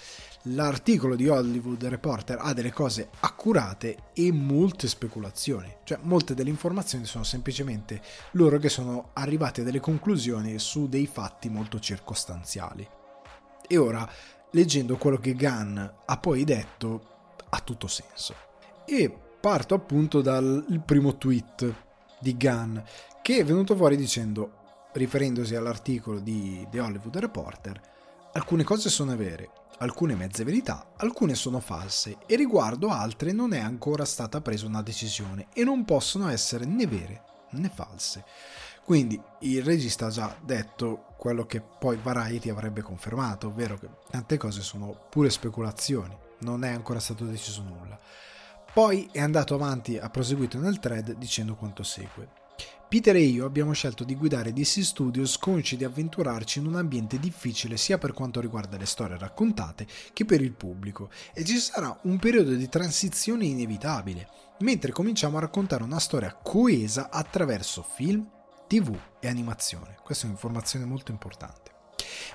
[0.44, 7.06] l'articolo di Hollywood Reporter ha delle cose accurate e molte speculazioni, cioè molte delle informazioni
[7.06, 8.02] sono semplicemente
[8.32, 12.88] loro che sono arrivati a delle conclusioni su dei fatti molto circostanziali.
[13.68, 14.08] E ora,
[14.52, 17.10] leggendo quello che Gunn ha poi detto,
[17.50, 18.34] ha tutto senso.
[18.86, 21.74] E parto appunto dal primo tweet
[22.20, 22.78] di Gunn,
[23.22, 24.60] che è venuto fuori dicendo,
[24.94, 27.82] riferendosi all'articolo di The Hollywood Reporter,
[28.34, 29.50] alcune cose sono vere,
[29.82, 34.82] alcune mezze verità, alcune sono false e riguardo altre non è ancora stata presa una
[34.82, 38.24] decisione e non possono essere né vere né false.
[38.84, 44.38] Quindi il regista ha già detto quello che poi Variety avrebbe confermato, ovvero che tante
[44.38, 48.00] cose sono pure speculazioni, non è ancora stato deciso nulla.
[48.74, 52.41] Poi è andato avanti, ha proseguito nel thread dicendo quanto segue.
[52.92, 57.20] Peter e io abbiamo scelto di guidare DC Studios consci di avventurarci in un ambiente
[57.20, 61.98] difficile sia per quanto riguarda le storie raccontate che per il pubblico e ci sarà
[62.04, 64.28] un periodo di transizione inevitabile,
[64.60, 68.30] mentre cominciamo a raccontare una storia coesa attraverso film,
[68.68, 69.96] tv e animazione.
[70.04, 71.71] Questa è un'informazione molto importante.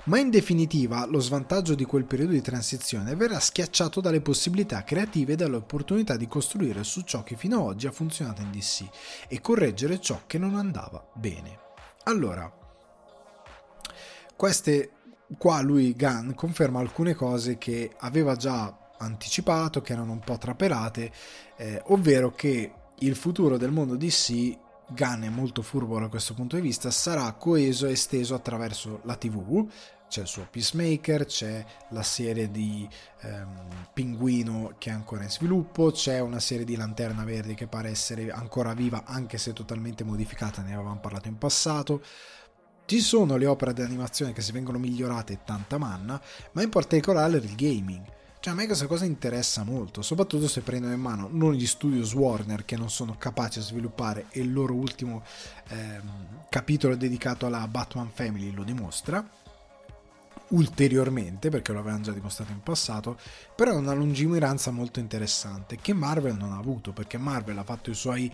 [0.05, 5.33] Ma in definitiva lo svantaggio di quel periodo di transizione verrà schiacciato dalle possibilità creative
[5.33, 8.85] e dall'opportunità di costruire su ciò che fino ad oggi ha funzionato in DC
[9.27, 11.59] e correggere ciò che non andava bene.
[12.03, 12.51] Allora,
[14.35, 14.91] queste
[15.37, 21.11] qua lui Gunn conferma alcune cose che aveva già anticipato, che erano un po' trapelate,
[21.57, 24.57] eh, ovvero che il futuro del mondo DC
[24.89, 29.15] Gunn è molto furbo da questo punto di vista, sarà coeso e esteso attraverso la
[29.15, 29.67] TV,
[30.07, 32.87] c'è il suo Peacemaker, c'è la serie di
[33.21, 37.89] ehm, Pinguino che è ancora in sviluppo, c'è una serie di Lanterna Verde che pare
[37.89, 42.01] essere ancora viva anche se totalmente modificata, ne avevamo parlato in passato.
[42.85, 46.21] Ci sono le opere di animazione che si vengono migliorate tanta manna,
[46.53, 48.15] ma in particolare il gaming.
[48.47, 52.13] Cioè, a me questa cosa interessa molto, soprattutto se prendono in mano non gli studios
[52.13, 55.21] Warner che non sono capaci a sviluppare e il loro ultimo
[55.67, 59.21] ehm, capitolo dedicato alla Batman Family lo dimostra,
[60.51, 63.19] ulteriormente perché lo avevano già dimostrato in passato
[63.53, 67.89] però è una lungimiranza molto interessante che Marvel non ha avuto perché Marvel ha fatto
[67.89, 68.33] i suoi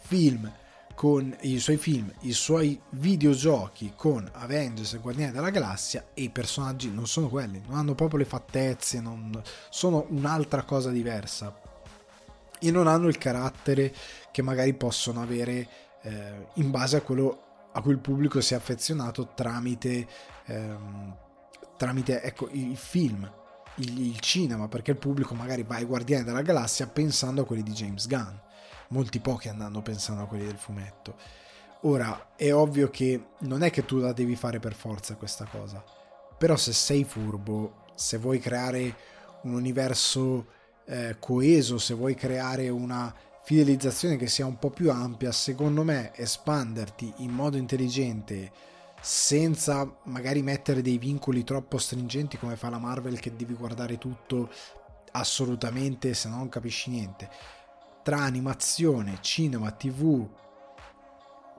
[0.00, 0.50] film
[0.96, 6.30] con i suoi film, i suoi videogiochi con Avengers e Guardiani della Galassia e i
[6.30, 11.54] personaggi non sono quelli, non hanno proprio le fattezze, non, sono un'altra cosa diversa.
[12.58, 13.94] E non hanno il carattere
[14.32, 15.68] che magari possono avere
[16.00, 20.06] eh, in base a quello a cui il pubblico si è affezionato tramite,
[20.46, 21.14] ehm,
[21.76, 23.30] tramite ecco, il film,
[23.76, 27.62] il, il cinema, perché il pubblico magari va ai Guardiani della Galassia pensando a quelli
[27.62, 28.44] di James Gunn
[28.88, 31.16] molti pochi andranno pensando a quelli del fumetto.
[31.82, 35.84] Ora, è ovvio che non è che tu la devi fare per forza questa cosa,
[36.36, 38.94] però se sei furbo, se vuoi creare
[39.42, 40.46] un universo
[40.86, 46.12] eh, coeso, se vuoi creare una fidelizzazione che sia un po' più ampia, secondo me
[46.16, 48.50] espanderti in modo intelligente
[49.00, 54.50] senza magari mettere dei vincoli troppo stringenti come fa la Marvel che devi guardare tutto
[55.12, 57.30] assolutamente se no non capisci niente
[58.06, 60.24] tra animazione, cinema, tv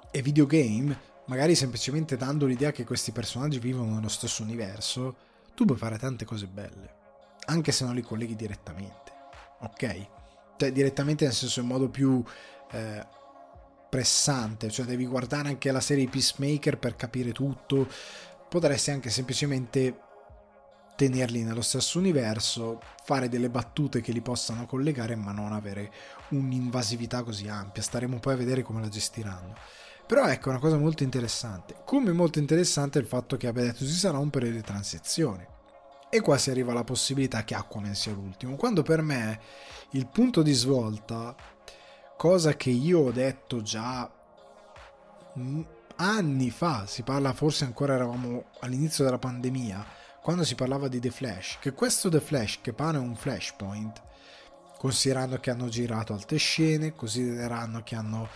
[0.09, 5.17] e videogame, magari semplicemente dando l'idea che questi personaggi vivono nello stesso universo,
[5.53, 6.93] tu puoi fare tante cose belle,
[7.47, 9.11] anche se non li colleghi direttamente,
[9.59, 10.07] ok?
[10.55, 12.23] Cioè direttamente nel senso in modo più
[12.71, 13.05] eh,
[13.89, 17.89] pressante, cioè devi guardare anche la serie Peacemaker per capire tutto,
[18.47, 19.99] potresti anche semplicemente
[20.97, 25.91] tenerli nello stesso universo, fare delle battute che li possano collegare, ma non avere
[26.29, 27.83] un'invasività così ampia.
[27.83, 29.53] Staremo poi a vedere come la gestiranno.
[30.07, 31.75] Però ecco una cosa molto interessante.
[31.85, 35.47] Come molto interessante è il fatto che abbia detto ci sarà un periodo di transizione.
[36.09, 38.55] E qua si arriva alla possibilità che Aquaman sia l'ultimo.
[38.55, 39.39] Quando per me
[39.91, 41.35] il punto di svolta,
[42.17, 44.11] cosa che io ho detto già
[45.97, 49.85] anni fa, si parla forse ancora eravamo all'inizio della pandemia,
[50.21, 54.01] quando si parlava di The Flash, che questo The Flash che pare un flashpoint,
[54.77, 58.27] considerando che hanno girato altre scene, considerando che hanno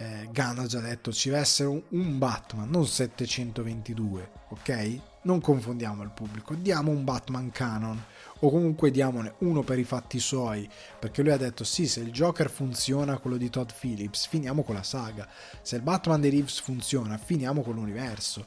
[0.00, 4.98] eh, Gunn ha già detto ci deve essere un, un, Batman, non 722, ok?
[5.22, 8.02] Non confondiamo il pubblico, diamo un Batman canon,
[8.38, 10.66] o comunque diamone uno per i fatti suoi,
[10.98, 14.74] perché lui ha detto sì, se il Joker funziona quello di Todd Phillips, finiamo con
[14.74, 15.28] la saga,
[15.60, 18.46] se il Batman di Reeves funziona, finiamo con l'universo.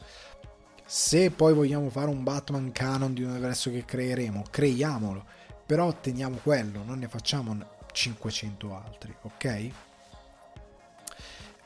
[0.85, 5.25] Se poi vogliamo fare un Batman canon di un universo che creeremo, creiamolo,
[5.65, 7.57] però otteniamo quello, non ne facciamo
[7.91, 9.69] 500 altri, ok?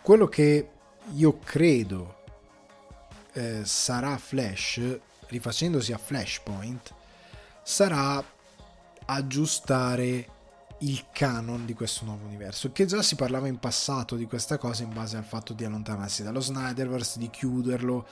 [0.02, 0.70] Quello che
[1.14, 2.24] io credo
[3.34, 6.94] eh, sarà Flash, rifacendosi a Flashpoint,
[7.64, 8.24] sarà
[9.06, 10.36] aggiustare
[10.80, 14.84] il canon di questo nuovo universo, che già si parlava in passato di questa cosa
[14.84, 18.08] in base al fatto di allontanarsi dallo Snyderverse, di chiuderlo,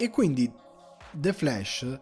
[0.00, 0.50] e quindi
[1.12, 1.98] The Flash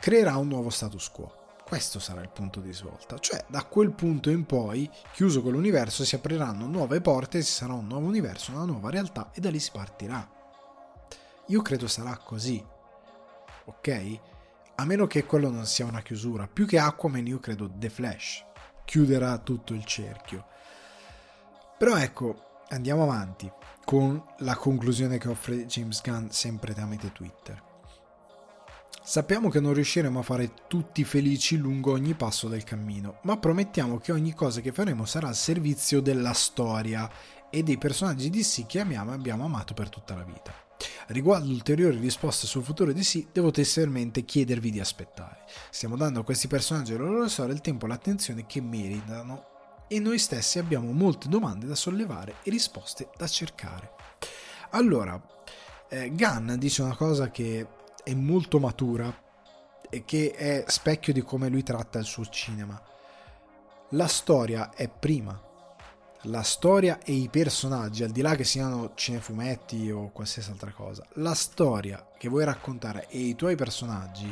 [0.00, 1.32] creerà un nuovo status quo.
[1.64, 6.16] Questo sarà il punto di svolta, cioè da quel punto in poi, chiuso quell'universo, si
[6.16, 9.70] apriranno nuove porte, ci sarà un nuovo universo, una nuova realtà e da lì si
[9.70, 10.28] partirà.
[11.46, 12.60] Io credo sarà così.
[13.66, 14.18] Ok?
[14.74, 16.48] A meno che quello non sia una chiusura.
[16.48, 18.44] Più che Aquaman, io credo The Flash
[18.84, 20.46] chiuderà tutto il cerchio.
[21.78, 23.50] Però ecco, andiamo avanti
[23.84, 27.68] con la conclusione che offre James Gunn sempre tramite Twitter.
[29.02, 33.98] Sappiamo che non riusciremo a fare tutti felici lungo ogni passo del cammino, ma promettiamo
[33.98, 37.10] che ogni cosa che faremo sarà al servizio della storia
[37.50, 40.54] e dei personaggi di sì che amiamo e abbiamo amato per tutta la vita.
[41.08, 45.44] Riguardo ulteriori risposte sul futuro di sì, devo tessermente chiedervi di aspettare.
[45.70, 49.49] Stiamo dando a questi personaggi e alle loro storie il tempo e l'attenzione che meritano
[49.92, 53.90] e noi stessi abbiamo molte domande da sollevare e risposte da cercare.
[54.70, 55.20] Allora,
[55.88, 57.66] eh, Gunn dice una cosa che
[58.04, 59.12] è molto matura
[59.90, 62.80] e che è specchio di come lui tratta il suo cinema.
[63.90, 65.48] La storia è prima
[66.24, 71.02] la storia e i personaggi, al di là che siano cinefumetti o qualsiasi altra cosa,
[71.14, 74.30] la storia che vuoi raccontare e i tuoi personaggi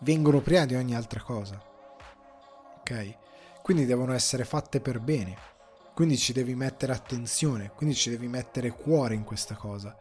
[0.00, 1.62] vengono prima di ogni altra cosa.
[2.80, 3.16] Ok?
[3.68, 5.36] Quindi devono essere fatte per bene.
[5.92, 9.94] Quindi ci devi mettere attenzione, quindi ci devi mettere cuore in questa cosa.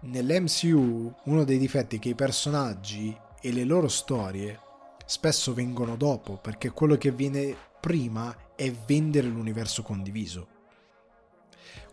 [0.00, 4.58] Nell'MCU uno dei difetti è che i personaggi e le loro storie
[5.06, 10.48] spesso vengono dopo, perché quello che viene prima è vendere l'universo condiviso.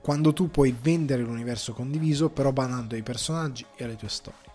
[0.02, 4.50] Quando tu puoi vendere l'universo condiviso, però banando ai personaggi e alle tue storie.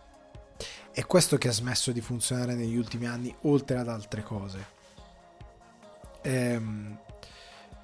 [0.91, 4.75] È questo che ha smesso di funzionare negli ultimi anni, oltre ad altre cose.
[6.27, 6.99] Ehm,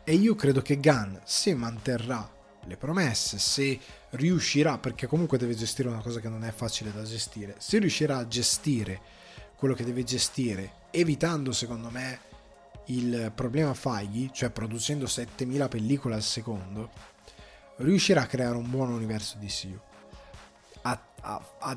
[0.02, 2.28] e io credo che Gunn, se manterrà
[2.64, 3.78] le promesse, se
[4.11, 8.16] riuscirà, perché comunque deve gestire una cosa che non è facile da gestire, se riuscirà
[8.18, 9.00] a gestire
[9.55, 12.18] quello che deve gestire, evitando secondo me
[12.87, 16.90] il problema Feige, cioè producendo 7000 pellicole al secondo,
[17.76, 19.78] riuscirà a creare un buon universo DCU.
[20.83, 21.76] Ha, ha, ha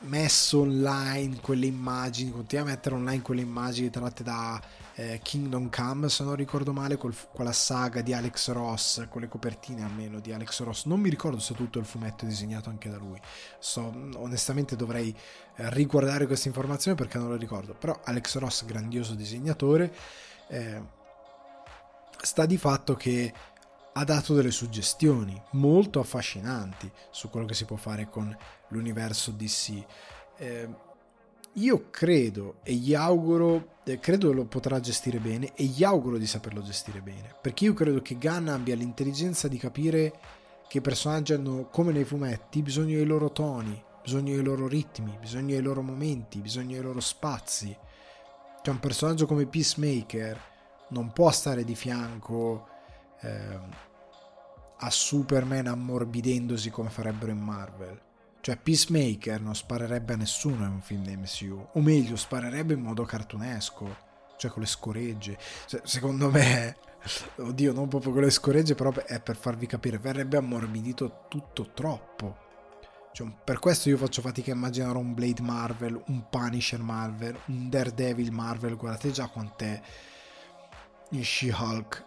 [0.00, 4.62] messo online quelle immagini, continua a mettere online quelle immagini tratte da
[4.96, 9.28] eh, Kingdom Come, se non ricordo male, col, quella saga di Alex Ross, con le
[9.28, 10.84] copertine almeno di Alex Ross.
[10.84, 13.20] Non mi ricordo se tutto il fumetto è disegnato anche da lui.
[13.58, 15.14] So, onestamente dovrei
[15.56, 17.74] eh, riguardare questa informazione perché non lo ricordo.
[17.74, 19.92] Però Alex Ross, grandioso disegnatore
[20.48, 20.82] eh,
[22.20, 23.32] sta di fatto che
[23.96, 28.36] ha dato delle suggestioni molto affascinanti su quello che si può fare con
[28.68, 29.84] l'universo DC.
[30.36, 30.68] Eh,
[31.54, 36.62] io credo e gli auguro, credo lo potrà gestire bene e gli auguro di saperlo
[36.62, 40.12] gestire bene, perché io credo che Gunn abbia l'intelligenza di capire
[40.68, 45.16] che i personaggi hanno, come nei fumetti, bisogno dei loro toni, bisogno dei loro ritmi,
[45.20, 47.76] bisogno dei loro momenti, bisogno dei loro spazi.
[48.62, 50.40] Cioè un personaggio come Peacemaker
[50.88, 52.68] non può stare di fianco
[53.20, 53.58] eh,
[54.78, 58.00] a Superman ammorbidendosi come farebbero in Marvel.
[58.44, 62.82] Cioè Peacemaker non sparerebbe a nessuno in un film di MCU, o meglio sparerebbe in
[62.82, 63.96] modo cartunesco,
[64.36, 65.38] cioè con le scoregge.
[65.66, 66.76] Cioè, secondo me,
[67.40, 72.36] oddio, non proprio con le scoregge, però è per farvi capire, verrebbe ammorbidito tutto troppo.
[73.14, 77.70] Cioè, per questo io faccio fatica a immaginare un Blade Marvel, un Punisher Marvel, un
[77.70, 78.76] Daredevil Marvel.
[78.76, 79.80] Guardate già quant'è
[81.12, 82.04] in She-Hulk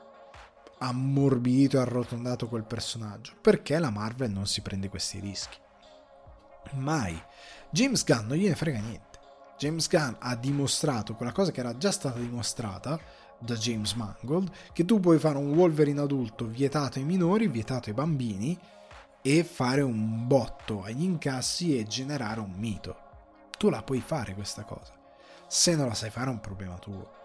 [0.78, 3.34] ammorbidito e arrotondato quel personaggio.
[3.42, 5.66] Perché la Marvel non si prende questi rischi?
[6.74, 7.22] Mai.
[7.70, 9.20] James Gunn non gliene frega niente.
[9.58, 13.00] James Gunn ha dimostrato quella cosa che era già stata dimostrata
[13.40, 17.96] da James Mangold, che tu puoi fare un Wolverine adulto vietato ai minori, vietato ai
[17.96, 18.58] bambini,
[19.22, 22.96] e fare un botto agli incassi e generare un mito.
[23.58, 24.94] Tu la puoi fare questa cosa.
[25.48, 27.16] Se non la sai fare è un problema tuo.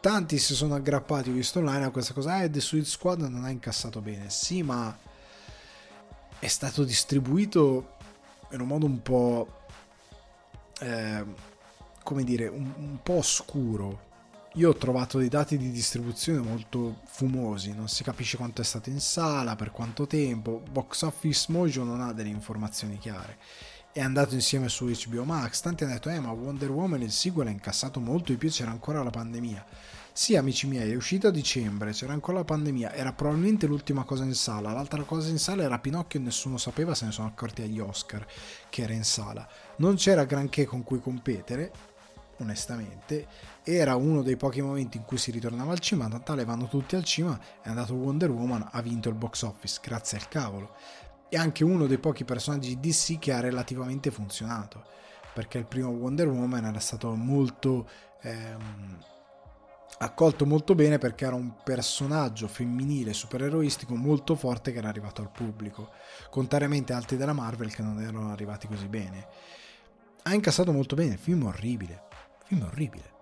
[0.00, 2.42] Tanti si sono aggrappati, ho visto online, a questa cosa.
[2.42, 4.30] Eh, The Suicide Squad non ha incassato bene.
[4.30, 4.96] Sì, ma
[6.38, 7.96] è stato distribuito
[8.50, 9.58] in un modo un po'
[10.80, 11.24] eh,
[12.02, 14.06] come dire, un, un po' oscuro.
[14.54, 18.88] Io ho trovato dei dati di distribuzione molto fumosi, non si capisce quanto è stato
[18.88, 20.62] in sala, per quanto tempo.
[20.70, 23.36] Box Office Mojo non ha delle informazioni chiare.
[23.92, 25.60] È andato insieme su HBO Max.
[25.60, 28.70] Tanti hanno detto: Eh, ma Wonder Woman il sequel ha incassato molto di più, c'era
[28.70, 29.64] ancora la pandemia.
[30.18, 34.24] Sì, amici miei, è uscito a dicembre, c'era ancora la pandemia, era probabilmente l'ultima cosa
[34.24, 34.72] in sala.
[34.72, 38.26] L'altra cosa in sala era Pinocchio e nessuno sapeva, se ne sono accorti agli Oscar
[38.68, 39.46] che era in sala.
[39.76, 41.70] Non c'era granché con cui competere,
[42.38, 43.28] onestamente.
[43.62, 47.04] Era uno dei pochi momenti in cui si ritornava al cinema, tant'è vanno tutti al
[47.04, 50.74] cinema, è andato Wonder Woman, ha vinto il box office, grazie al cavolo.
[51.28, 54.82] E anche uno dei pochi personaggi DC che ha relativamente funzionato,
[55.32, 57.88] perché il primo Wonder Woman era stato molto...
[58.22, 58.98] Ehm,
[59.98, 65.30] accolto molto bene perché era un personaggio femminile supereroistico molto forte che era arrivato al
[65.30, 65.90] pubblico,
[66.30, 69.26] contrariamente a altri della Marvel che non erano arrivati così bene
[70.28, 72.02] ha incassato molto bene, il film orribile,
[72.40, 73.16] il film orribile.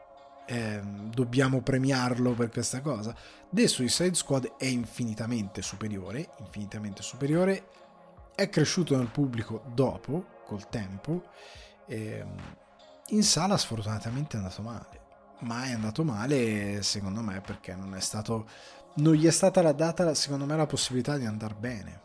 [0.48, 3.14] Eh, dobbiamo premiarlo per questa cosa.
[3.48, 7.68] The Suicide Squad è infinitamente superiore, infinitamente superiore,
[8.34, 11.30] è cresciuto nel pubblico dopo, col tempo,
[11.86, 12.24] eh,
[13.10, 14.95] in sala sfortunatamente è andato male,
[15.40, 18.48] ma è andato male secondo me perché non è stato,
[18.94, 22.00] non gli è stata data secondo me la possibilità di andare bene.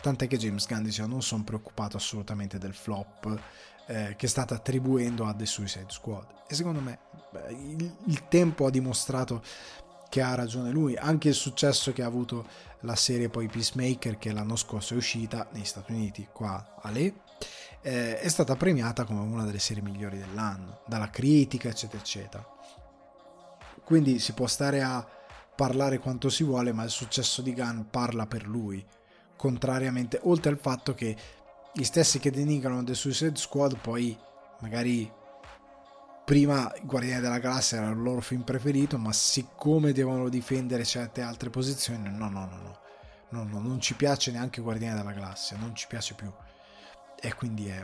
[0.00, 3.40] Tant'è che James Gunn diceva non sono preoccupato assolutamente del flop
[3.86, 6.26] eh, che state attribuendo a The Suicide Squad.
[6.46, 6.98] E secondo me
[7.30, 9.42] beh, il, il, tempo ha dimostrato
[10.10, 12.46] che ha ragione lui, anche il successo che ha avuto
[12.80, 17.12] la serie poi Peacemaker che l'anno scorso è uscita negli Stati Uniti, qua a lei,
[17.80, 22.53] eh, è stata premiata come una delle serie migliori dell'anno, dalla critica eccetera eccetera.
[23.84, 25.06] Quindi si può stare a
[25.54, 28.84] parlare quanto si vuole, ma il successo di Gunn parla per lui
[29.36, 31.16] contrariamente, oltre al fatto che
[31.72, 34.16] gli stessi che denigrano The Suicide Squad poi
[34.60, 35.10] magari
[36.24, 41.50] prima Guardiani della Galassia era il loro film preferito ma siccome devono difendere certe altre
[41.50, 42.78] posizioni no no no no,
[43.30, 46.32] no, no non ci piace neanche Guardiani della Galassia non ci piace più
[47.24, 47.82] e quindi è,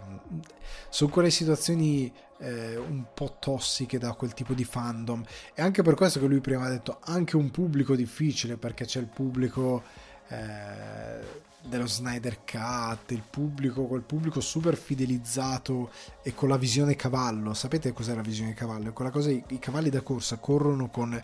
[0.91, 5.24] sono quelle situazioni eh, un po' tossiche da quel tipo di fandom
[5.55, 9.01] e anche per questo che lui prima ha detto anche un pubblico difficile perché c'è
[9.01, 9.82] il pubblico
[10.28, 15.91] eh, dello Snyder Cut, il pubblico, quel pubblico super fidelizzato
[16.22, 17.55] e con la visione cavallo.
[17.55, 18.93] Sapete cos'è la visione cavallo?
[18.93, 21.22] Quella cosa, i, i cavalli da corsa corrono con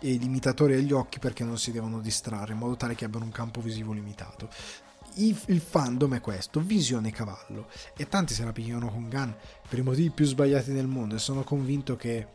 [0.00, 3.32] i limitatori agli occhi perché non si devono distrarre, in modo tale che abbiano un
[3.32, 4.48] campo visivo limitato.
[5.14, 7.68] Il, fandom è questo, visione cavallo.
[7.96, 9.34] E tanti se la pigliano con Gun
[9.68, 12.26] per i motivi più sbagliati del mondo e sono convinto che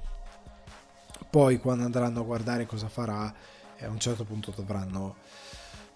[1.30, 3.34] poi quando andranno a guardare cosa farà,
[3.80, 5.16] a un certo punto dovranno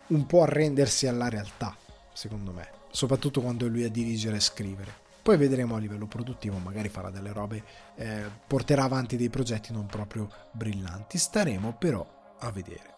[0.07, 1.75] un po' arrendersi alla realtà,
[2.13, 5.05] secondo me, soprattutto quando è lui a dirigere e scrivere.
[5.21, 7.63] Poi vedremo a livello produttivo, magari farà delle robe,
[7.95, 12.96] eh, porterà avanti dei progetti non proprio brillanti, staremo però a vedere.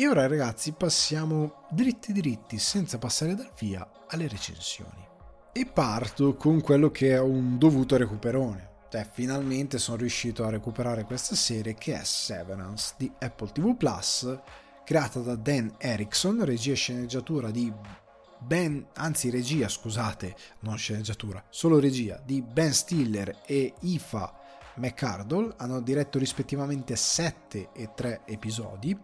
[0.00, 5.06] E ora ragazzi passiamo dritti dritti, senza passare dal via, alle recensioni.
[5.52, 8.86] E parto con quello che è un dovuto recuperone.
[8.88, 14.38] Cioè, finalmente sono riuscito a recuperare questa serie che è Severance di Apple TV Plus
[14.86, 17.70] creata da Dan Erickson, regia e sceneggiatura di
[18.38, 24.39] Ben, anzi regia, scusate, non sceneggiatura, solo regia di Ben Stiller e Ifa
[24.80, 28.98] McCardle, hanno diretto rispettivamente 7 e 3 episodi.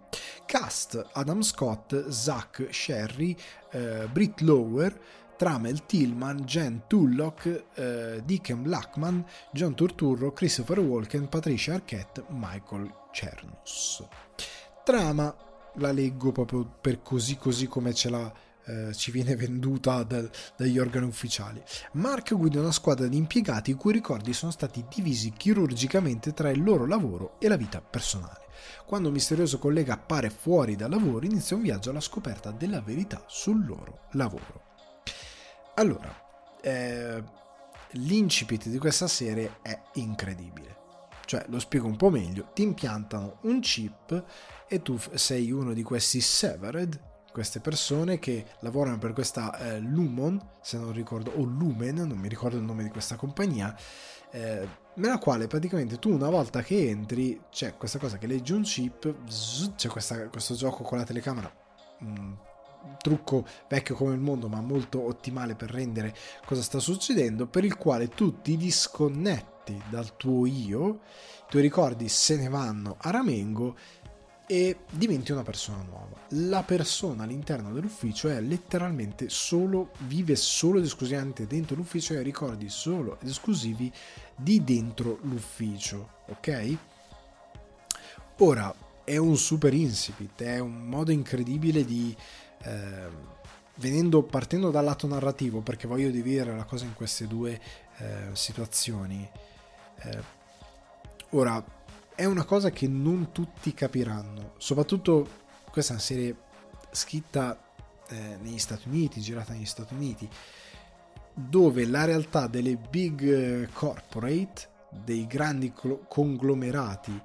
[0.44, 3.36] Cast Adam Scott, Zach Sherry,
[3.70, 4.98] eh, Britt Lower,
[5.36, 14.04] Tramel Tillman, Jen Tullock, eh, Deacon Blackman, John Turturro, Christopher Walken, Patricia Arquette, Michael Cernus.
[14.82, 15.34] Trama
[15.74, 18.32] la leggo proprio per così così come ce l'ha
[18.66, 21.62] eh, ci viene venduta dal, dagli organi ufficiali.
[21.92, 26.62] Mark guida una squadra di impiegati i cui ricordi sono stati divisi chirurgicamente tra il
[26.62, 28.44] loro lavoro e la vita personale.
[28.84, 33.22] Quando un misterioso collega appare fuori dal lavoro, inizia un viaggio alla scoperta della verità
[33.26, 34.62] sul loro lavoro.
[35.74, 36.14] Allora,
[36.62, 37.22] eh,
[37.92, 40.74] l'incipit di questa serie è incredibile.
[41.24, 44.24] Cioè, lo spiego un po' meglio, ti impiantano un chip
[44.68, 46.98] e tu sei uno di questi severed,
[47.36, 52.28] queste persone che lavorano per questa eh, Lumon, se non ricordo, o Lumen, non mi
[52.28, 53.76] ricordo il nome di questa compagnia,
[54.30, 58.62] eh, nella quale praticamente tu una volta che entri c'è questa cosa che leggi un
[58.62, 59.14] chip,
[59.74, 61.54] c'è questa, questo gioco con la telecamera,
[61.98, 62.34] un
[63.02, 66.14] trucco vecchio come il mondo ma molto ottimale per rendere
[66.46, 72.08] cosa sta succedendo, per il quale tu ti disconnetti dal tuo io, i tuoi ricordi
[72.08, 73.76] se ne vanno a ramengo
[74.46, 76.20] e diventi una persona nuova.
[76.30, 82.22] La persona all'interno dell'ufficio è letteralmente solo, vive solo ed esclusivamente dentro l'ufficio e ha
[82.22, 83.92] ricordi solo ed esclusivi
[84.36, 86.76] di dentro l'ufficio, ok?
[88.38, 92.14] Ora, è un super incipit, è un modo incredibile di...
[92.62, 93.34] Eh,
[93.76, 97.60] venendo, partendo dal lato narrativo, perché voglio dividere la cosa in queste due
[97.98, 99.28] eh, situazioni.
[100.02, 100.18] Eh,
[101.30, 101.62] ora,
[102.16, 106.36] è una cosa che non tutti capiranno, soprattutto questa è una serie
[106.90, 107.60] scritta
[108.08, 110.28] eh, negli Stati Uniti, girata negli Stati Uniti,
[111.34, 115.74] dove la realtà delle big eh, corporate, dei grandi
[116.08, 117.20] conglomerati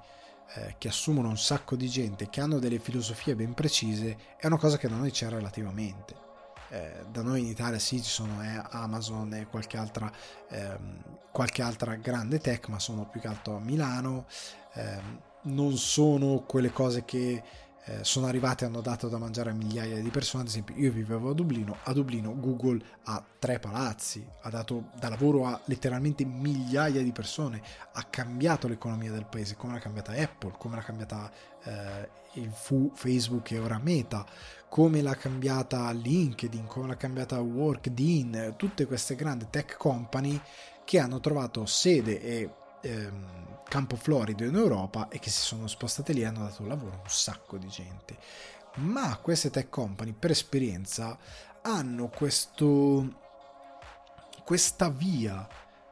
[0.54, 4.58] eh, che assumono un sacco di gente, che hanno delle filosofie ben precise, è una
[4.58, 6.14] cosa che da noi c'è relativamente.
[6.72, 10.10] Eh, da noi in Italia sì ci sono eh, Amazon e qualche altra,
[10.48, 14.24] ehm, qualche altra grande tech, ma sono più che altro a Milano,
[14.74, 17.42] Ehm, non sono quelle cose che
[17.84, 20.44] eh, sono arrivate e hanno dato da mangiare a migliaia di persone.
[20.44, 25.08] Ad esempio, io vivevo a Dublino, a Dublino Google ha tre palazzi, ha dato da
[25.08, 27.60] lavoro a letteralmente migliaia di persone,
[27.92, 31.30] ha cambiato l'economia del paese, come l'ha cambiata Apple, come l'ha cambiata
[31.64, 32.08] eh,
[32.94, 34.24] Facebook e ora Meta,
[34.72, 40.40] come l'ha cambiata LinkedIn, come l'ha cambiata Workdin, tutte queste grandi tech company
[40.82, 42.50] che hanno trovato sede e
[42.80, 46.94] ehm, campo florido in Europa e che si sono spostate lì e hanno dato lavoro
[46.94, 48.16] a un sacco di gente.
[48.76, 51.18] Ma queste tech company, per esperienza,
[51.60, 53.06] hanno questo,
[54.42, 55.46] questa via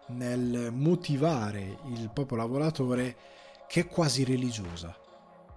[0.06, 3.14] nel motivare il proprio lavoratore
[3.68, 4.99] che è quasi religiosa.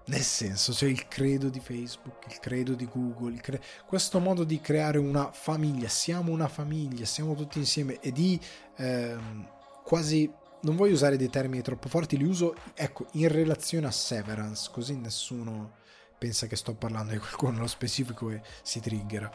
[0.06, 3.62] Nel senso, c'è il credo di Facebook, il credo di Google, cre...
[3.86, 8.38] questo modo di creare una famiglia, siamo una famiglia, siamo tutti insieme e di
[8.76, 9.48] ehm,
[9.84, 10.30] quasi
[10.64, 14.96] non voglio usare dei termini troppo forti, li uso ecco, in relazione a Severance, così
[14.96, 15.76] nessuno
[16.18, 19.32] pensa che sto parlando di qualcuno nello specifico e si triggera.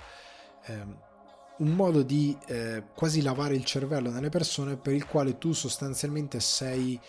[0.64, 1.06] Eh,
[1.58, 6.40] un modo di eh, quasi lavare il cervello nelle persone per il quale tu sostanzialmente
[6.40, 7.00] sei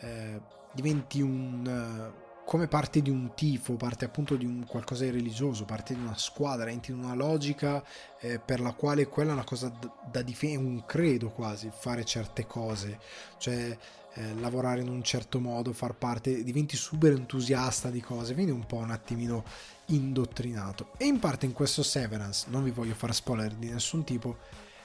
[0.00, 0.40] eh,
[0.72, 5.94] diventi un come parte di un tifo, parte appunto di un qualcosa di religioso, parte
[5.94, 7.82] di una squadra, entri in una logica
[8.20, 12.04] eh, per la quale quella è una cosa da, da difendere, un credo quasi, fare
[12.04, 13.00] certe cose,
[13.38, 13.76] cioè
[14.14, 18.64] eh, lavorare in un certo modo, far parte, diventi super entusiasta di cose, vieni un
[18.64, 19.42] po' un attimino
[19.86, 20.92] indottrinato.
[20.98, 24.36] E in parte in questo Severance, non vi voglio fare spoiler di nessun tipo,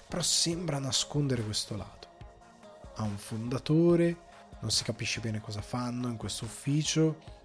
[0.07, 2.07] però sembra nascondere questo lato.
[2.95, 4.17] Ha un fondatore,
[4.61, 7.39] non si capisce bene cosa fanno in questo ufficio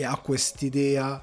[0.00, 1.22] e ha quest'idea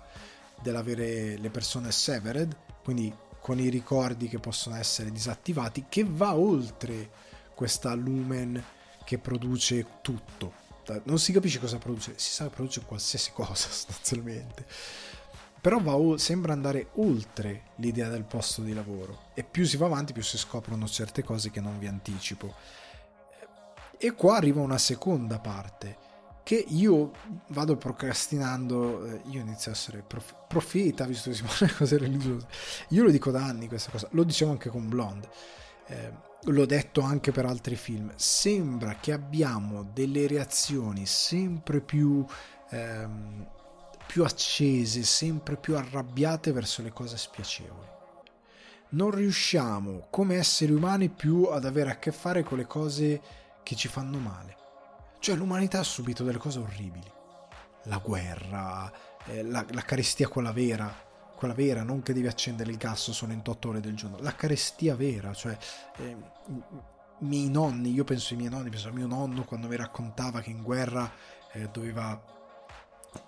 [0.62, 7.10] dell'avere le persone severed, quindi con i ricordi che possono essere disattivati, che va oltre
[7.56, 8.64] questa lumen
[9.04, 10.66] che produce tutto.
[11.06, 14.64] Non si capisce cosa produce, si sa che produce qualsiasi cosa sostanzialmente.
[15.60, 20.14] Però va, sembra andare oltre l'idea del posto di lavoro e più si va avanti
[20.14, 22.54] più si scoprono certe cose che non vi anticipo.
[23.98, 26.06] E qua arriva una seconda parte
[26.48, 27.12] che io
[27.48, 31.98] vado procrastinando, eh, io inizio a essere prof- profeta, visto che si parla di cose
[31.98, 32.48] religiose.
[32.92, 35.28] Io lo dico da anni questa cosa, lo dicevo anche con Blonde,
[35.88, 38.14] eh, l'ho detto anche per altri film.
[38.16, 42.26] Sembra che abbiamo delle reazioni sempre più,
[42.70, 43.46] ehm,
[44.06, 47.88] più accese, sempre più arrabbiate verso le cose spiacevoli.
[48.92, 53.22] Non riusciamo come esseri umani più ad avere a che fare con le cose
[53.64, 54.56] che ci fanno male
[55.20, 57.12] cioè l'umanità ha subito delle cose orribili.
[57.84, 58.92] La guerra,
[59.26, 60.94] eh, la, la carestia quella vera,
[61.36, 64.36] quella vera, non che devi accendere il gas solo in 8 ore del giorno, la
[64.36, 65.58] carestia vera, cioè
[65.98, 66.18] eh,
[67.20, 70.50] miei nonni, io penso ai miei nonni, penso a mio nonno quando mi raccontava che
[70.50, 71.10] in guerra
[71.54, 72.36] eh, doveva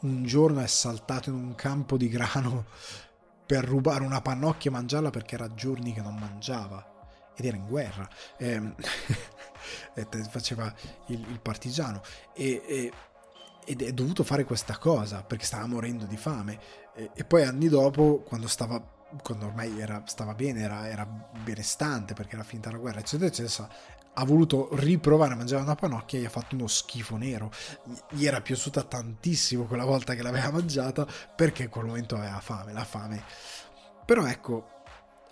[0.02, 2.66] un giorno è saltato in un campo di grano
[3.46, 6.99] per rubare una pannocchia e mangiarla perché era giorni che non mangiava
[7.40, 8.08] ed era in guerra.
[9.94, 10.74] Eh, faceva
[11.08, 12.02] il, il partigiano
[12.34, 12.92] e, e,
[13.66, 16.60] ed è dovuto fare questa cosa perché stava morendo di fame
[16.96, 18.82] e, e poi anni dopo quando stava
[19.22, 23.70] quando ormai era, stava bene era, era, benestante perché era finita la guerra eccetera eccetera
[24.14, 27.52] ha voluto riprovare a mangiare una panocchia e gli ha fatto uno schifo nero
[28.12, 32.72] gli era piaciuta tantissimo quella volta che l'aveva mangiata perché in quel momento aveva fame
[32.74, 33.24] la fame
[34.06, 34.79] però ecco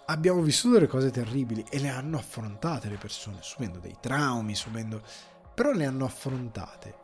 [0.10, 5.02] abbiamo vissuto delle cose terribili e le hanno affrontate le persone, subendo dei traumi, subendo...
[5.54, 6.96] però le hanno affrontate.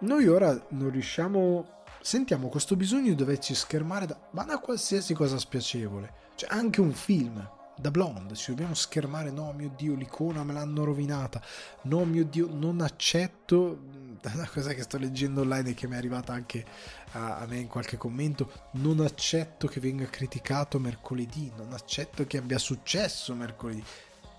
[0.00, 1.76] Noi ora non riusciamo...
[2.00, 6.26] Sentiamo questo bisogno di doverci schermare da, ma da qualsiasi cosa spiacevole.
[6.36, 10.84] Cioè anche un film, da Blonde, ci dobbiamo schermare, no mio Dio, l'icona me l'hanno
[10.84, 11.42] rovinata,
[11.82, 13.80] no mio Dio, non accetto
[14.34, 16.64] una cosa che sto leggendo online e che mi è arrivata anche
[17.12, 22.38] a, a, me in qualche commento, non accetto che venga criticato mercoledì, non accetto che
[22.38, 23.82] abbia successo mercoledì.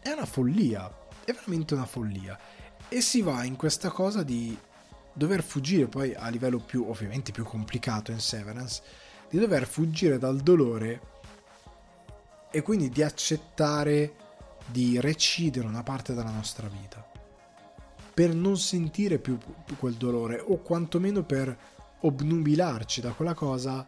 [0.02, 0.92] È una follia,
[1.24, 2.38] è veramente una follia.
[2.88, 4.58] E si va in questa cosa di
[5.14, 8.82] dover fuggire poi a livello più, ovviamente più complicato in Severance,
[9.30, 11.18] di dover fuggire dal dolore
[12.52, 14.16] e quindi di accettare
[14.66, 17.10] di recidere una parte della nostra vita
[18.14, 19.38] per non sentire più
[19.78, 21.58] quel dolore o quantomeno per
[22.02, 23.86] obnubilarci da quella cosa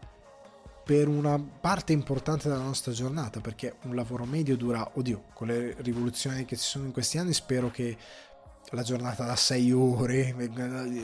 [0.84, 5.76] per una parte importante della nostra giornata perché un lavoro medio dura, oddio, con le
[5.78, 7.96] rivoluzioni che ci sono in questi anni spero che
[8.70, 10.34] la giornata da 6 ore,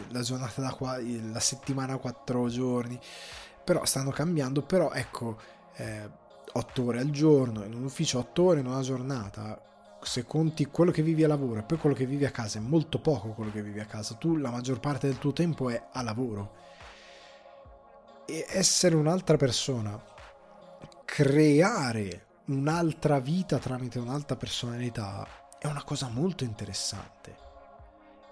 [0.08, 2.98] la giornata da qua, la settimana 4 giorni,
[3.62, 5.38] però stanno cambiando, però ecco,
[5.76, 6.08] eh,
[6.52, 9.60] 8 ore al giorno, in un ufficio 8 ore in una giornata,
[10.00, 12.62] se conti quello che vivi a lavoro e poi quello che vivi a casa, è
[12.62, 15.88] molto poco quello che vivi a casa, tu la maggior parte del tuo tempo è
[15.92, 16.66] a lavoro.
[18.26, 20.00] E essere un'altra persona,
[21.04, 25.26] creare un'altra vita tramite un'altra personalità
[25.58, 27.36] è una cosa molto interessante.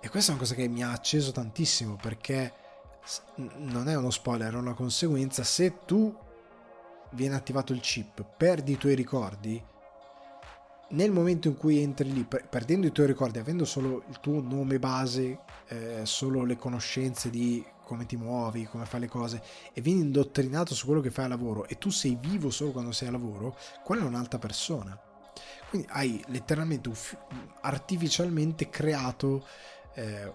[0.01, 2.53] E questa è una cosa che mi ha acceso tantissimo perché
[3.57, 5.43] non è uno spoiler, è una conseguenza.
[5.43, 6.15] Se tu
[7.11, 9.63] viene attivato il chip, perdi i tuoi ricordi,
[10.91, 14.79] nel momento in cui entri lì, perdendo i tuoi ricordi, avendo solo il tuo nome
[14.79, 20.01] base, eh, solo le conoscenze di come ti muovi, come fai le cose, e vieni
[20.01, 23.13] indottrinato su quello che fai a lavoro, e tu sei vivo solo quando sei a
[23.13, 24.99] lavoro, quella è un'altra persona.
[25.69, 26.91] Quindi hai letteralmente
[27.61, 29.45] artificialmente creato
[29.95, 30.33] eh,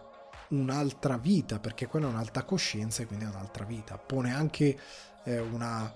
[0.50, 3.98] un'altra vita, perché quella è un'altra coscienza e quindi è un'altra vita.
[3.98, 4.80] Pone anche
[5.24, 5.94] eh, una,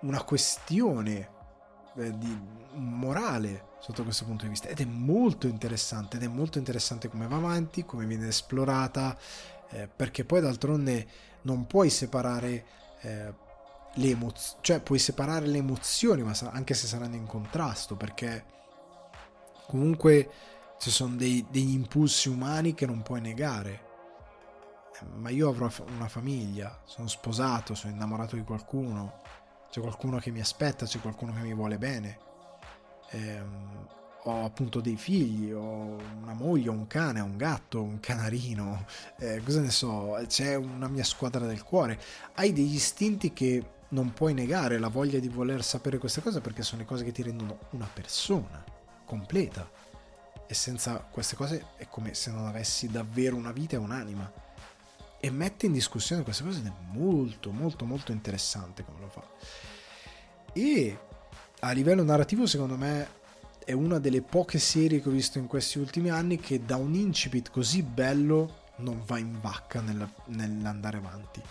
[0.00, 1.38] una, questione
[2.00, 6.58] eh, di morale sotto questo punto di vista ed è molto interessante ed è molto
[6.58, 9.16] interessante come va avanti, come viene esplorata,
[9.70, 11.06] eh, perché poi d'altronde
[11.42, 12.64] non puoi separare
[13.00, 13.34] eh,
[13.94, 18.44] le emozioni, cioè puoi separare le emozioni, ma anche se saranno in contrasto, perché
[19.66, 20.30] comunque
[20.78, 23.88] ci sono dei, degli impulsi umani che non puoi negare.
[25.00, 29.20] Eh, ma io avrò una famiglia, sono sposato, sono innamorato di qualcuno,
[29.70, 32.18] c'è qualcuno che mi aspetta, c'è qualcuno che mi vuole bene.
[33.10, 33.86] Ehm,
[34.24, 38.84] ho appunto dei figli, ho una moglie, un cane, un gatto, un canarino,
[39.18, 41.98] eh, cosa ne so, c'è una mia squadra del cuore.
[42.34, 46.62] Hai degli istinti che non puoi negare, la voglia di voler sapere queste cose perché
[46.62, 48.62] sono le cose che ti rendono una persona
[49.04, 49.68] completa
[50.46, 54.30] e senza queste cose è come se non avessi davvero una vita e un'anima.
[55.20, 59.22] E mette in discussione queste cose ed è molto, molto, molto interessante come lo fa.
[60.52, 60.98] E
[61.60, 63.18] a livello narrativo, secondo me,
[63.64, 66.94] è una delle poche serie che ho visto in questi ultimi anni che da un
[66.94, 71.42] incipit così bello non va in vacca nel, nell'andare avanti.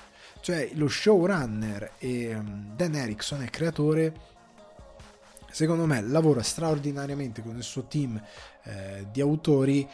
[0.42, 4.14] Cioè, lo showrunner e um, Dan Erickson, il creatore,
[5.52, 8.22] secondo me lavora straordinariamente con il suo team
[8.64, 9.88] eh, di autori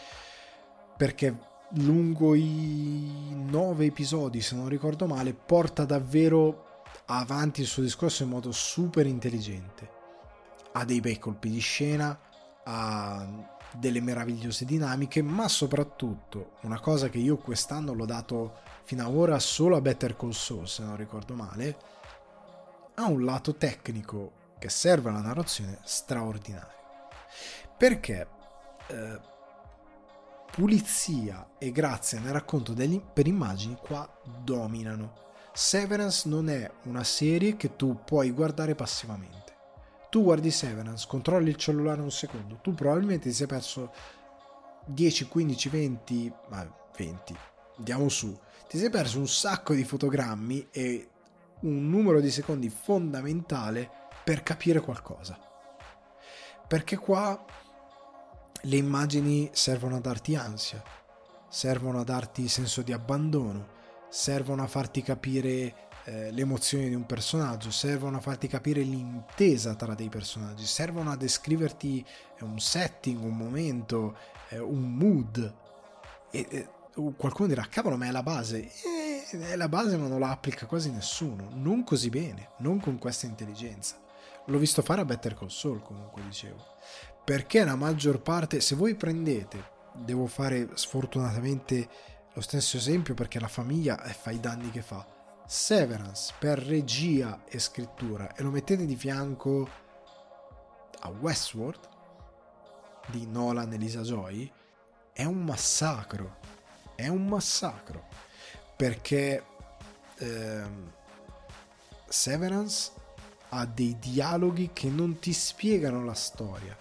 [0.97, 1.37] perché
[1.71, 8.29] lungo i nove episodi se non ricordo male porta davvero avanti il suo discorso in
[8.29, 9.89] modo super intelligente
[10.73, 12.17] ha dei bei colpi di scena
[12.63, 19.13] ha delle meravigliose dinamiche ma soprattutto una cosa che io quest'anno l'ho dato fino ad
[19.13, 21.77] ora solo a Better Call Saul se non ricordo male
[22.95, 26.73] ha un lato tecnico che serve alla narrazione straordinario.
[27.77, 28.27] Perché
[28.87, 29.19] eh,
[30.55, 34.09] pulizia e grazia nel racconto degli, per immagini qua
[34.41, 35.13] dominano.
[35.51, 39.53] Severance non è una serie che tu puoi guardare passivamente.
[40.09, 43.91] Tu guardi Severance, controlli il cellulare un secondo, tu probabilmente ti sei perso
[44.85, 47.35] 10, 15, 20, ma 20,
[47.77, 48.33] andiamo su,
[48.69, 51.09] ti sei perso un sacco di fotogrammi e
[51.61, 53.91] un numero di secondi fondamentale
[54.23, 55.37] per capire qualcosa.
[56.65, 57.45] Perché qua
[58.65, 60.81] le immagini servono a darti ansia,
[61.47, 63.67] servono a darti senso di abbandono,
[64.09, 69.75] servono a farti capire eh, le emozioni di un personaggio, servono a farti capire l'intesa
[69.75, 72.03] tra dei personaggi, servono a descriverti
[72.39, 74.17] eh, un setting, un momento,
[74.49, 75.55] eh, un mood.
[76.31, 76.67] E, e,
[77.17, 78.71] qualcuno dirà, cavolo, ma è la base.
[78.83, 81.49] Eh, è la base, ma non la applica quasi nessuno.
[81.53, 84.01] Non così bene, non con questa intelligenza.
[84.45, 86.73] L'ho visto fare a Better Call Saul, comunque dicevo.
[87.25, 91.89] Perché la maggior parte, se voi prendete, devo fare sfortunatamente
[92.35, 95.03] lo stesso esempio perché la famiglia fa i danni che fa.
[95.47, 99.67] Severance per regia e scrittura e lo mettete di fianco
[100.99, 101.89] a Westworld
[103.07, 104.51] di Nolan e Lisa Joy
[105.13, 106.37] è un massacro
[106.95, 108.07] è un massacro
[108.75, 109.43] perché
[110.17, 110.91] ehm,
[112.07, 112.91] Severance
[113.49, 116.75] ha dei dialoghi che non ti spiegano la storia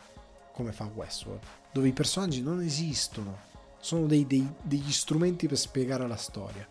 [0.54, 1.42] come fa Westworld
[1.74, 6.66] dove i personaggi non esistono sono dei, dei, degli strumenti per spiegare la storia.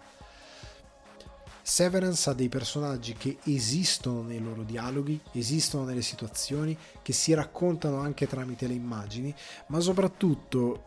[1.61, 7.99] Severance ha dei personaggi che esistono nei loro dialoghi, esistono nelle situazioni, che si raccontano
[7.99, 9.33] anche tramite le immagini,
[9.67, 10.85] ma soprattutto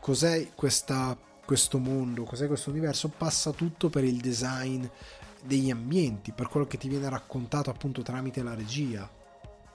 [0.00, 4.84] cos'è questa, questo mondo, cos'è questo universo, passa tutto per il design
[5.42, 9.08] degli ambienti, per quello che ti viene raccontato appunto tramite la regia,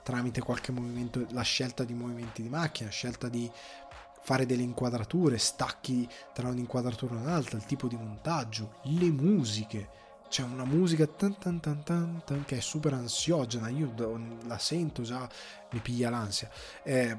[0.06, 3.50] tramite qualche movimento, la scelta di movimenti di macchina, scelta di
[4.22, 9.88] fare delle inquadrature, stacchi tra un'inquadratura e un'altra, il tipo di montaggio, le musiche
[10.28, 13.92] c'è una musica tan tan tan tan, tan che è super ansiogena, io
[14.46, 15.28] la sento già,
[15.72, 16.48] mi piglia l'ansia.
[16.84, 17.16] Eh,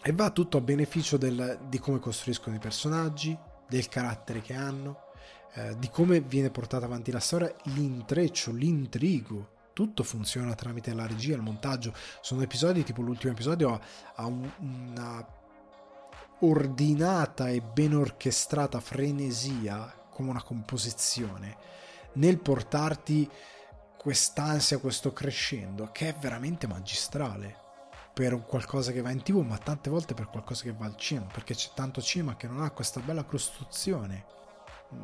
[0.00, 3.36] e va tutto a beneficio del, di come costruiscono i personaggi,
[3.68, 5.10] del carattere che hanno,
[5.54, 9.58] eh, di come viene portata avanti la storia, l'intreccio, l'intrigo.
[9.72, 11.94] Tutto funziona tramite la regia, il montaggio.
[12.20, 13.80] Sono episodi tipo l'ultimo episodio ha,
[14.16, 15.26] ha un, una
[16.40, 21.56] ordinata e ben orchestrata frenesia come una composizione
[22.14, 23.28] nel portarti
[23.96, 27.56] quest'ansia, questo crescendo, che è veramente magistrale
[28.12, 31.26] per qualcosa che va in tv, ma tante volte per qualcosa che va al cinema,
[31.32, 34.24] perché c'è tanto cinema che non ha questa bella costruzione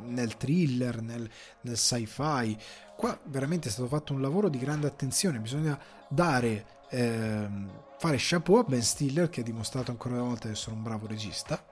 [0.05, 1.29] nel thriller, nel,
[1.63, 2.57] nel sci-fi.
[2.97, 5.79] Qua veramente è stato fatto un lavoro di grande attenzione, bisogna
[6.09, 10.75] dare, ehm, fare chapeau a Ben Stiller che ha dimostrato ancora una volta di essere
[10.75, 11.63] un bravo regista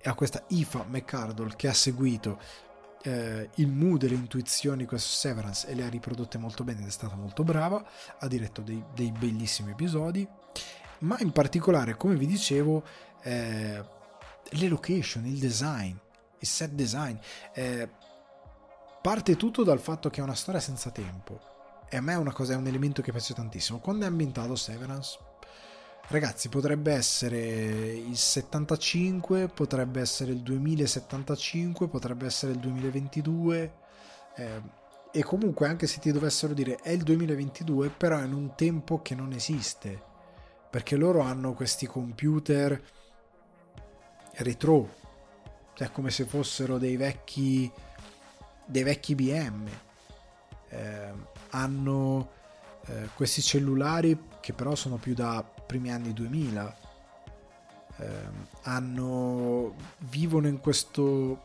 [0.00, 2.38] e a questa Ifa McCardle che ha seguito
[3.04, 6.80] eh, il mood e le intuizioni di questo Severance e le ha riprodotte molto bene
[6.80, 7.84] ed è stata molto brava,
[8.18, 10.26] ha diretto dei, dei bellissimi episodi,
[11.00, 12.82] ma in particolare, come vi dicevo,
[13.22, 13.82] eh,
[14.50, 15.94] le location, il design,
[16.44, 17.16] il set design,
[17.52, 17.88] eh,
[19.02, 21.52] parte tutto dal fatto che è una storia senza tempo
[21.94, 23.78] e a me è, una cosa, è un elemento che piace tantissimo.
[23.78, 25.18] Quando è ambientato Severance?
[26.08, 33.74] Ragazzi, potrebbe essere il 75, potrebbe essere il 2075, potrebbe essere il 2022.
[34.34, 34.62] Eh,
[35.12, 39.00] e comunque, anche se ti dovessero dire è il 2022, però è in un tempo
[39.00, 40.02] che non esiste.
[40.68, 42.82] Perché loro hanno questi computer
[44.38, 44.90] retro,
[45.74, 47.70] cioè come se fossero dei vecchi,
[48.64, 49.68] dei vecchi BM.
[50.68, 51.12] Eh,
[51.50, 52.30] hanno
[52.86, 56.84] eh, questi cellulari che però sono più da primi anni 2000
[57.98, 58.06] eh,
[58.62, 61.42] hanno, vivono in questo,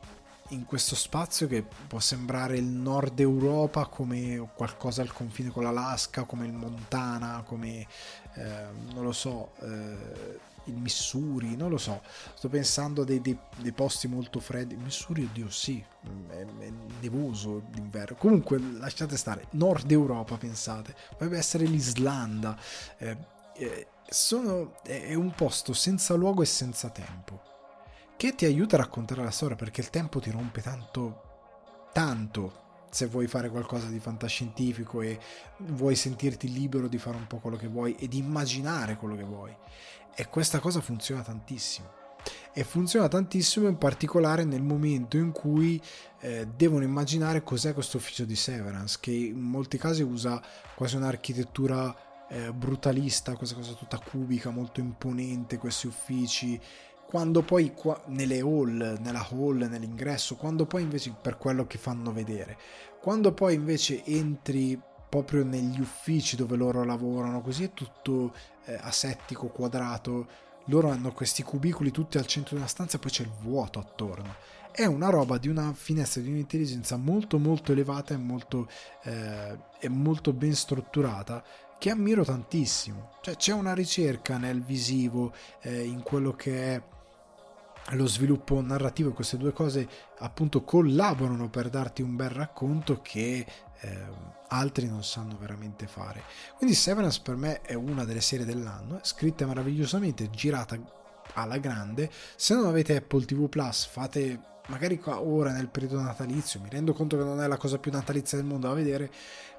[0.50, 6.24] in questo spazio che può sembrare il nord Europa come qualcosa al confine con l'Alaska,
[6.24, 7.86] come il Montana, come
[8.34, 10.40] eh, non lo so, eh,
[10.70, 12.02] il Missouri, non lo so.
[12.34, 14.76] Sto pensando a dei, dei, dei, posti molto freddi.
[14.76, 15.84] Missouri, oddio, sì,
[16.30, 18.16] è, è nevoso d'inverno.
[18.18, 19.48] Comunque, lasciate stare.
[19.52, 20.96] Nord Europa, pensate.
[21.10, 22.58] Potrebbe essere l'Islanda.
[22.98, 23.18] Eh,
[23.56, 27.42] eh, sono, è un posto senza luogo e senza tempo,
[28.18, 33.06] che ti aiuta a raccontare la storia perché il tempo ti rompe tanto, tanto se
[33.06, 35.20] vuoi fare qualcosa di fantascientifico e
[35.58, 39.24] vuoi sentirti libero di fare un po' quello che vuoi e di immaginare quello che
[39.24, 39.56] vuoi.
[40.16, 41.98] E questa cosa funziona tantissimo.
[42.54, 45.82] E funziona tantissimo in particolare nel momento in cui
[46.20, 50.42] eh, devono immaginare cos'è questo ufficio di Severance, che in molti casi usa
[50.76, 56.60] quasi un'architettura eh, brutalista, questa cosa tutta cubica, molto imponente, questi uffici.
[57.06, 62.12] Quando poi qua, nelle hall, nella hall, nell'ingresso, quando poi invece per quello che fanno
[62.12, 62.56] vedere,
[63.02, 64.80] quando poi invece entri
[65.10, 68.32] proprio negli uffici dove loro lavorano, così è tutto
[68.70, 70.28] eh, asettico, quadrato,
[70.66, 73.80] loro hanno questi cubicoli tutti al centro di una stanza e poi c'è il vuoto
[73.80, 74.36] attorno.
[74.72, 78.70] È una roba di una finestra di un'intelligenza molto molto elevata e molto,
[79.04, 79.58] eh,
[79.90, 81.44] molto ben strutturata
[81.80, 83.14] che ammiro tantissimo.
[83.22, 86.82] Cioè c'è una ricerca nel visivo, eh, in quello che è
[87.96, 89.88] lo sviluppo narrativo, queste due cose
[90.20, 93.46] appunto collaborano per darti un bel racconto che
[93.82, 94.06] eh,
[94.50, 96.24] altri non sanno veramente fare.
[96.58, 100.78] Quindi Severance per me è una delle serie dell'anno, scritta meravigliosamente, girata
[101.34, 102.10] alla grande.
[102.36, 106.94] Se non avete Apple TV Plus, fate magari qua ora nel periodo natalizio, mi rendo
[106.94, 109.12] conto che non è la cosa più natalizia del mondo da vedere,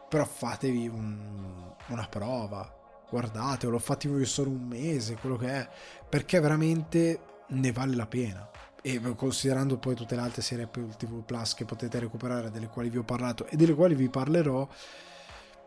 [0.08, 2.72] però fatevi un, una prova,
[3.08, 5.68] guardate, o lo fate voi solo un mese, quello che è,
[6.08, 7.20] perché veramente
[7.50, 8.48] ne vale la pena.
[8.82, 12.88] E considerando poi tutte le altre serie Apple TV Plus che potete recuperare, delle quali
[12.88, 14.66] vi ho parlato e delle quali vi parlerò,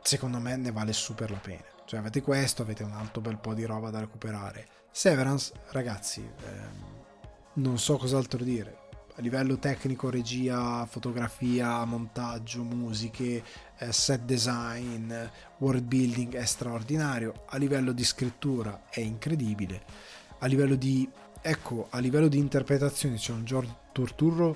[0.01, 1.63] secondo me ne vale super la pena.
[1.86, 4.67] Cioè avete questo, avete un altro bel po' di roba da recuperare.
[4.89, 6.91] Severance, ragazzi, ehm,
[7.55, 8.81] non so cos'altro dire.
[9.15, 13.43] a livello tecnico, regia, fotografia, montaggio, musiche,
[13.77, 15.13] eh, set design,
[15.59, 19.84] world building è straordinario, a livello di scrittura è incredibile,
[20.39, 21.07] a livello di,
[21.44, 24.56] ecco, a livello di interpretazione c'è un George Turturro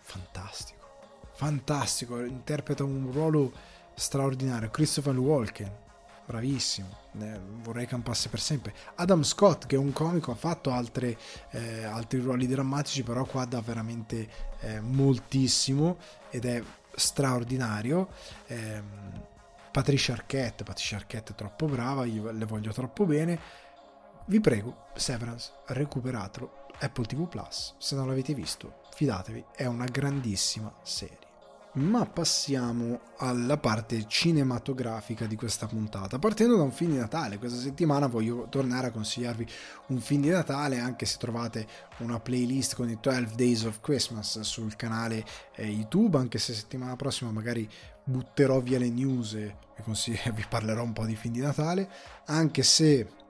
[0.00, 0.86] fantastico,
[1.34, 3.52] fantastico, interpreta un ruolo
[3.94, 5.82] straordinario, Christopher Walken
[6.26, 6.88] bravissimo,
[7.20, 8.74] eh, vorrei campasse per sempre.
[8.96, 11.18] Adam Scott, che è un comico, ha fatto altre,
[11.50, 14.28] eh, altri ruoli drammatici, però qua dà veramente
[14.60, 15.98] eh, moltissimo
[16.30, 16.62] ed è
[16.94, 18.08] straordinario.
[18.46, 19.22] Ehm,
[19.70, 23.38] Patricia Arquette, Patricia Arquette è troppo brava, io le voglio troppo bene.
[24.26, 26.62] Vi prego, Severance, recuperatelo.
[26.80, 31.24] Apple TV Plus, se non l'avete visto, fidatevi, è una grandissima serie
[31.74, 36.20] ma passiamo alla parte cinematografica di questa puntata.
[36.20, 39.46] Partendo da un film di Natale, questa settimana voglio tornare a consigliarvi
[39.88, 41.66] un film di Natale, anche se trovate
[41.98, 45.24] una playlist con i 12 Days of Christmas sul canale
[45.56, 47.68] eh, YouTube, anche se settimana prossima magari
[48.04, 49.56] butterò via le news e
[50.32, 51.90] vi parlerò un po' di film di Natale,
[52.26, 53.22] anche se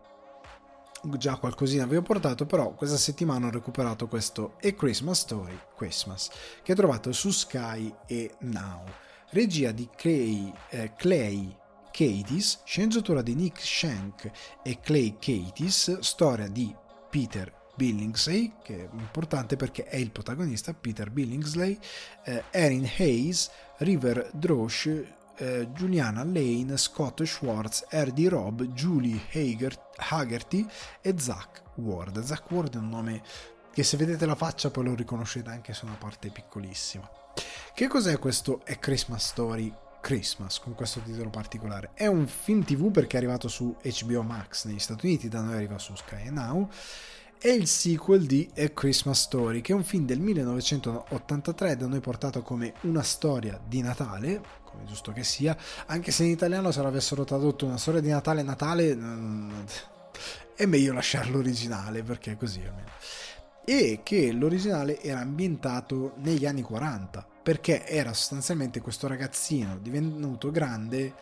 [1.17, 6.31] già qualcosina vi ho portato, però questa settimana ho recuperato questo A Christmas Story Christmas,
[6.63, 8.85] che trovate su Sky e Now.
[9.31, 11.57] Regia di Clay, eh, Clay
[11.91, 14.31] Catis, sceneggiatura di Nick Shank
[14.63, 16.75] e Clay Catis, storia di
[17.11, 21.79] Peter Billingsley, che è importante perché è il protagonista, Peter Billingsley,
[22.25, 25.03] eh, Erin Hayes, River Drosh,
[25.37, 30.66] eh, Juliana Lane, Scott Schwartz, Erdy Robb, Julie Hager, Haggerty
[31.01, 32.22] e Zach Ward.
[32.22, 33.22] Zach Ward è un nome
[33.72, 37.11] che se vedete la faccia poi lo riconoscete anche se è una parte piccolissima.
[37.74, 41.91] Che cos'è questo A Christmas Story Christmas con questo titolo particolare?
[41.95, 45.55] È un film TV perché è arrivato su HBO Max negli Stati Uniti, da noi
[45.55, 46.68] arriva su Sky Now
[47.45, 52.01] è il sequel di A Christmas Story, che è un film del 1983 da noi
[52.01, 56.81] portato come una storia di Natale, come giusto che sia, anche se in italiano se
[56.81, 59.51] l'avessero tradotto una storia di Natale Natale mm,
[60.57, 62.89] è meglio lasciarlo originale perché è così almeno.
[63.63, 71.13] E che l'originale era ambientato negli anni 40, perché era sostanzialmente questo ragazzino divenuto grande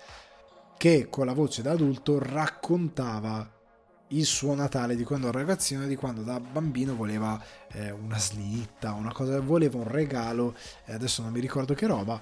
[0.79, 3.61] che con la voce da adulto raccontava
[4.13, 7.41] il suo Natale di quando era ragazzino, di quando da bambino voleva
[7.73, 10.55] eh, una slitta, una cosa, voleva un regalo,
[10.85, 12.21] eh, adesso non mi ricordo che roba,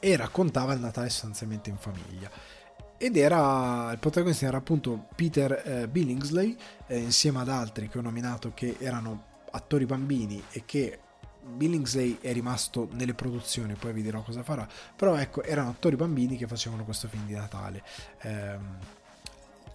[0.00, 2.30] e raccontava il Natale sostanzialmente in famiglia.
[2.96, 6.56] Ed era il protagonista era appunto Peter eh, Billingsley,
[6.86, 10.98] eh, insieme ad altri che ho nominato che erano attori bambini e che
[11.48, 16.36] Billingsley è rimasto nelle produzioni, poi vi dirò cosa farà, però ecco, erano attori bambini
[16.36, 17.82] che facevano questo film di Natale.
[18.22, 18.78] Ehm,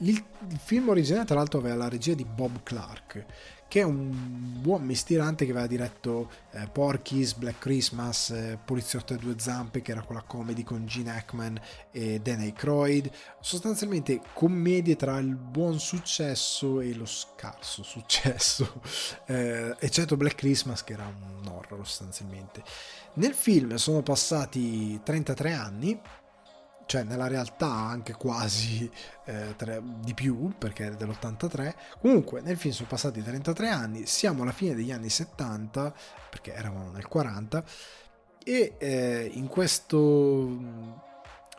[0.03, 3.25] il, il, film originale, tra l'altro, aveva la regia di Bob Clark,
[3.67, 9.17] che è un buon mestierante che aveva diretto eh, Porky's, Black Christmas, eh, Poliziotto a
[9.17, 11.59] due zampe, che era quella comedy con Gene Hackman
[11.91, 13.09] e Dan Aykroyd.
[13.39, 18.81] Sostanzialmente commedie tra il buon successo e lo scarso successo,
[19.25, 22.61] eh, eccetto Black Christmas, che era un horror sostanzialmente.
[23.15, 25.99] Nel film sono passati 33 anni
[26.85, 28.89] cioè nella realtà anche quasi
[29.25, 34.43] eh, tre, di più perché è dell'83 comunque nel film sono passati 33 anni siamo
[34.43, 35.93] alla fine degli anni 70
[36.29, 37.63] perché eravamo nel 40
[38.43, 40.91] e eh, in questo mm,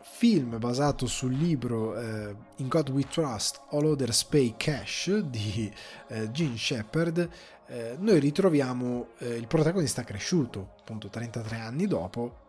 [0.02, 5.72] film basato sul libro eh, In God We Trust All Others Pay Cash di
[6.08, 7.28] eh, Gene Shepard
[7.66, 12.42] eh, noi ritroviamo eh, il protagonista cresciuto appunto 33 anni dopo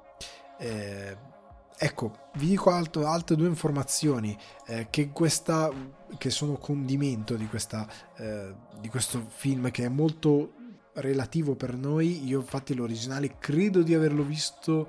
[0.57, 1.34] eh,
[1.78, 5.69] Ecco, vi dico alto, altre due informazioni eh, che, questa,
[6.17, 10.53] che sono condimento di, questa, eh, di questo film che è molto
[10.93, 12.26] relativo per noi.
[12.26, 14.88] Io infatti l'originale credo di averlo visto,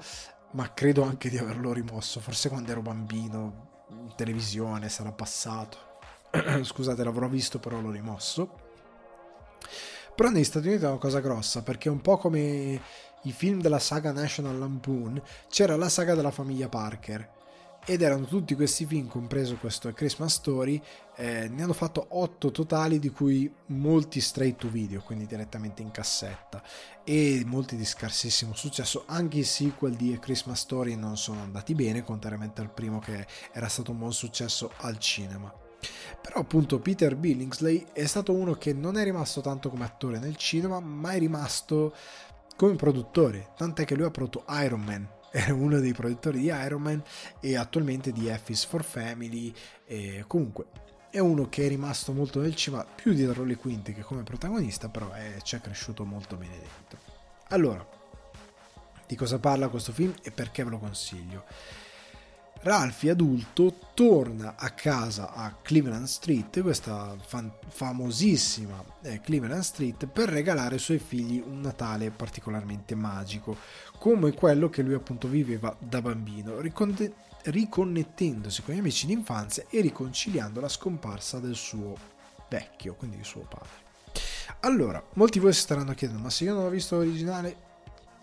[0.52, 5.98] ma credo anche di averlo rimosso, forse quando ero bambino, in televisione, sarà passato.
[6.62, 8.64] Scusate, l'avrò visto però l'ho rimosso.
[10.14, 12.80] Però negli Stati Uniti è una cosa grossa perché è un po' come
[13.26, 17.34] i film della saga National Lampoon, c'era la saga della famiglia Parker.
[17.88, 20.82] Ed erano tutti questi film, compreso questo Christmas Story,
[21.14, 25.92] eh, ne hanno fatto 8 totali, di cui molti straight to video, quindi direttamente in
[25.92, 26.60] cassetta,
[27.04, 29.04] e molti di scarsissimo successo.
[29.06, 33.24] Anche i sequel di A Christmas Story non sono andati bene, contrariamente al primo che
[33.52, 35.52] era stato un buon successo al cinema.
[36.20, 40.36] Però appunto Peter Billingsley è stato uno che non è rimasto tanto come attore nel
[40.36, 41.94] cinema, ma è rimasto
[42.56, 46.82] come produttore, tant'è che lui ha prodotto Iron Man, è uno dei produttori di Iron
[46.82, 47.02] Man
[47.40, 49.52] e attualmente di F is for Family
[49.84, 50.66] e comunque
[51.10, 54.88] è uno che è rimasto molto nel cinema più dietro le quinte che come protagonista
[54.88, 56.98] però è, ci è cresciuto molto bene dentro
[57.48, 57.86] Allora,
[59.06, 61.44] di cosa parla questo film e perché ve lo consiglio?
[62.66, 70.28] Ralphie adulto torna a casa a Cleveland Street, questa fan- famosissima eh, Cleveland Street, per
[70.28, 73.56] regalare ai suoi figli un Natale particolarmente magico,
[74.00, 77.12] come quello che lui appunto viveva da bambino, ricon-
[77.44, 81.96] riconnettendosi con gli amici d'infanzia e riconciliando la scomparsa del suo
[82.48, 83.84] vecchio, quindi di suo padre.
[84.62, 87.65] Allora, molti di voi si staranno chiedendo, ma se io non ho visto l'originale,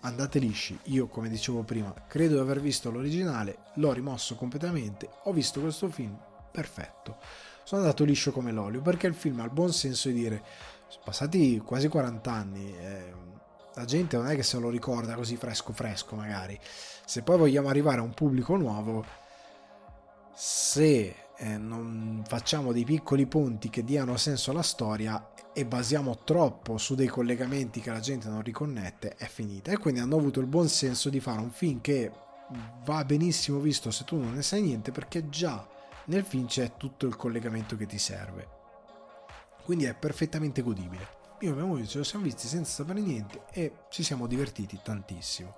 [0.04, 0.78] andate lisci.
[0.84, 5.88] Io, come dicevo prima, credo di aver visto l'originale, l'ho rimosso completamente, ho visto questo
[5.88, 6.16] film,
[6.50, 7.18] perfetto.
[7.64, 10.42] Sono andato liscio come l'olio, perché il film ha il buon senso di dire,
[10.88, 13.12] sono passati quasi 40 anni, eh,
[13.74, 16.58] la gente non è che se lo ricorda così fresco fresco magari.
[17.04, 19.04] Se poi vogliamo arrivare a un pubblico nuovo,
[20.32, 26.78] se eh, non facciamo dei piccoli punti che diano senso alla storia e basiamo troppo
[26.78, 29.70] su dei collegamenti che la gente non riconnette, è finita.
[29.70, 32.10] E quindi hanno avuto il buon senso di fare un film che
[32.84, 35.66] va benissimo visto se tu non ne sai niente, perché già
[36.06, 38.48] nel film c'è tutto il collegamento che ti serve.
[39.64, 41.22] Quindi è perfettamente godibile.
[41.40, 44.78] Io e mia moglie ce lo siamo visti senza sapere niente e ci siamo divertiti
[44.82, 45.56] tantissimo.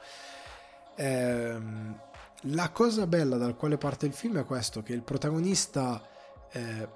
[0.96, 2.00] Ehm,
[2.42, 6.02] la cosa bella dal quale parte il film è questo, che il protagonista
[6.52, 6.88] eh,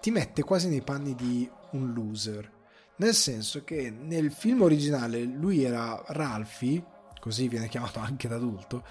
[0.00, 2.52] ti mette quasi nei panni di un loser.
[2.96, 6.82] Nel senso che nel film originale lui era Ralphie,
[7.20, 8.84] così viene chiamato anche da adulto.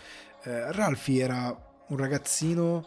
[0.44, 1.56] Eh, Ralphie era
[1.88, 2.86] un ragazzino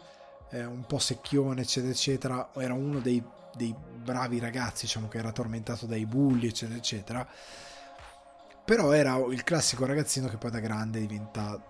[0.51, 2.49] eh, un po' secchione, eccetera, eccetera.
[2.53, 3.23] Era uno dei,
[3.55, 7.27] dei bravi ragazzi, diciamo che era tormentato dai bulli, eccetera, eccetera.
[8.63, 11.61] Però era il classico ragazzino che poi da grande diventa,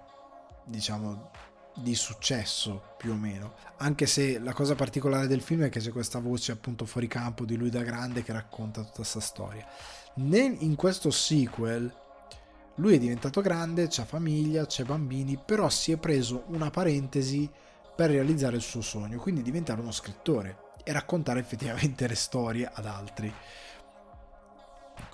[0.70, 1.32] diciamo,
[1.76, 3.54] di successo più o meno.
[3.78, 7.46] Anche se la cosa particolare del film è che c'è questa voce appunto fuori campo
[7.46, 9.66] di lui da grande che racconta tutta questa storia.
[10.16, 11.92] Nel, in questo sequel
[12.76, 17.50] lui è diventato grande c'ha famiglia c'è bambini però si è preso una parentesi
[17.96, 22.86] per realizzare il suo sogno quindi diventare uno scrittore e raccontare effettivamente le storie ad
[22.86, 23.32] altri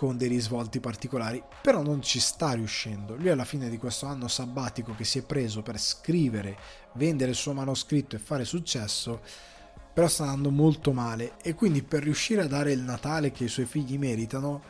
[0.06, 3.16] con dei risvolti particolari, però non ci sta riuscendo.
[3.16, 6.58] Lui alla fine di questo anno sabbatico che si è preso per scrivere,
[6.94, 9.22] vendere il suo manoscritto e fare successo,
[9.94, 13.50] però sta andando molto male e quindi per riuscire a dare il Natale che i
[13.50, 14.62] suoi figli meritano,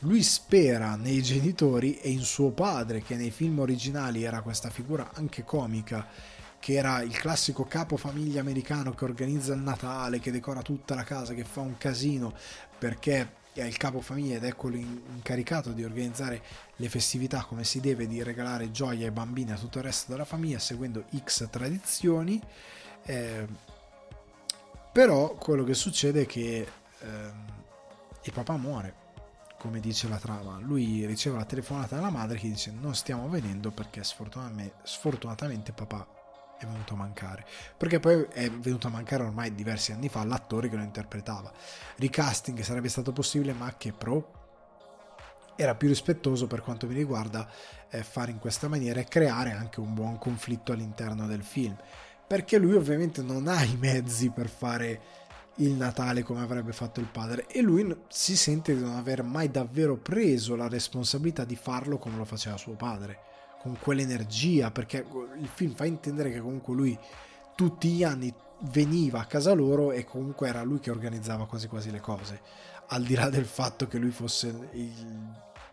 [0.00, 5.10] lui spera nei genitori e in suo padre, che nei film originali era questa figura
[5.14, 6.06] anche comica,
[6.58, 11.34] che era il classico capofamiglia americano che organizza il Natale, che decora tutta la casa,
[11.34, 12.34] che fa un casino
[12.78, 16.42] perché è il capofamiglia ed è quello incaricato di organizzare
[16.76, 20.12] le festività come si deve, di regalare gioia ai bambini e a tutto il resto
[20.12, 22.40] della famiglia seguendo X tradizioni.
[23.04, 23.46] Eh,
[24.92, 26.66] però quello che succede è che
[27.00, 27.30] eh,
[28.22, 28.94] il papà muore,
[29.58, 30.58] come dice la trama.
[30.58, 36.15] Lui riceve la telefonata dalla madre che dice non stiamo venendo perché sfortunatamente, sfortunatamente papà
[36.58, 37.44] è venuto a mancare.
[37.76, 41.52] Perché poi è venuto a mancare ormai diversi anni fa l'attore che lo interpretava.
[41.96, 44.32] Recasting sarebbe stato possibile, ma che pro
[45.56, 47.48] era più rispettoso per quanto mi riguarda
[47.90, 51.76] eh, fare in questa maniera e creare anche un buon conflitto all'interno del film.
[52.26, 55.00] Perché lui ovviamente non ha i mezzi per fare
[55.56, 59.50] il Natale come avrebbe fatto il padre e lui si sente di non aver mai
[59.50, 63.25] davvero preso la responsabilità di farlo come lo faceva suo padre
[63.66, 65.04] con quell'energia, perché
[65.38, 66.96] il film fa intendere che comunque lui
[67.56, 68.32] tutti gli anni
[68.70, 72.40] veniva a casa loro e comunque era lui che organizzava quasi quasi le cose,
[72.88, 74.92] al di là del fatto che lui fosse il,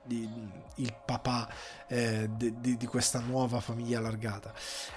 [0.07, 1.47] il, il papà
[1.87, 4.51] eh, di, di, di, questa nuova famiglia allargata.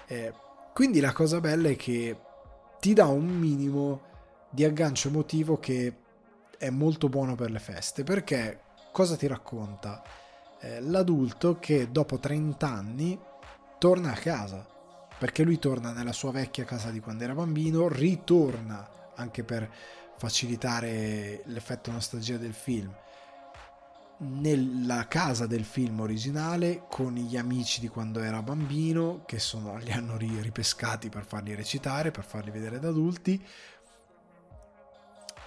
[0.07, 0.33] Eh,
[0.73, 2.19] quindi la cosa bella è che
[2.81, 4.01] ti dà un minimo
[4.49, 5.95] di aggancio emotivo che
[6.57, 10.03] è molto buono per le feste, perché cosa ti racconta?
[10.61, 13.19] Eh, l'adulto che dopo 30 anni
[13.79, 14.67] torna a casa,
[15.19, 19.71] perché lui torna nella sua vecchia casa di quando era bambino, ritorna anche per
[20.17, 22.95] facilitare l'effetto nostalgia del film
[24.19, 29.93] nella casa del film originale con gli amici di quando era bambino che sono, li
[29.93, 33.45] hanno ripescati per farli recitare, per farli vedere da adulti.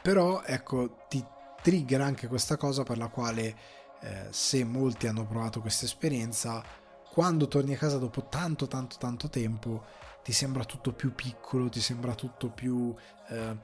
[0.02, 1.24] Però ecco, ti
[1.62, 3.56] trigger anche questa cosa per la quale
[4.02, 6.64] eh, se molti hanno provato questa esperienza,
[7.12, 9.84] quando torni a casa dopo tanto tanto tanto tempo
[10.24, 12.94] ti sembra tutto più piccolo, ti sembra tutto più
[13.30, 13.58] eh,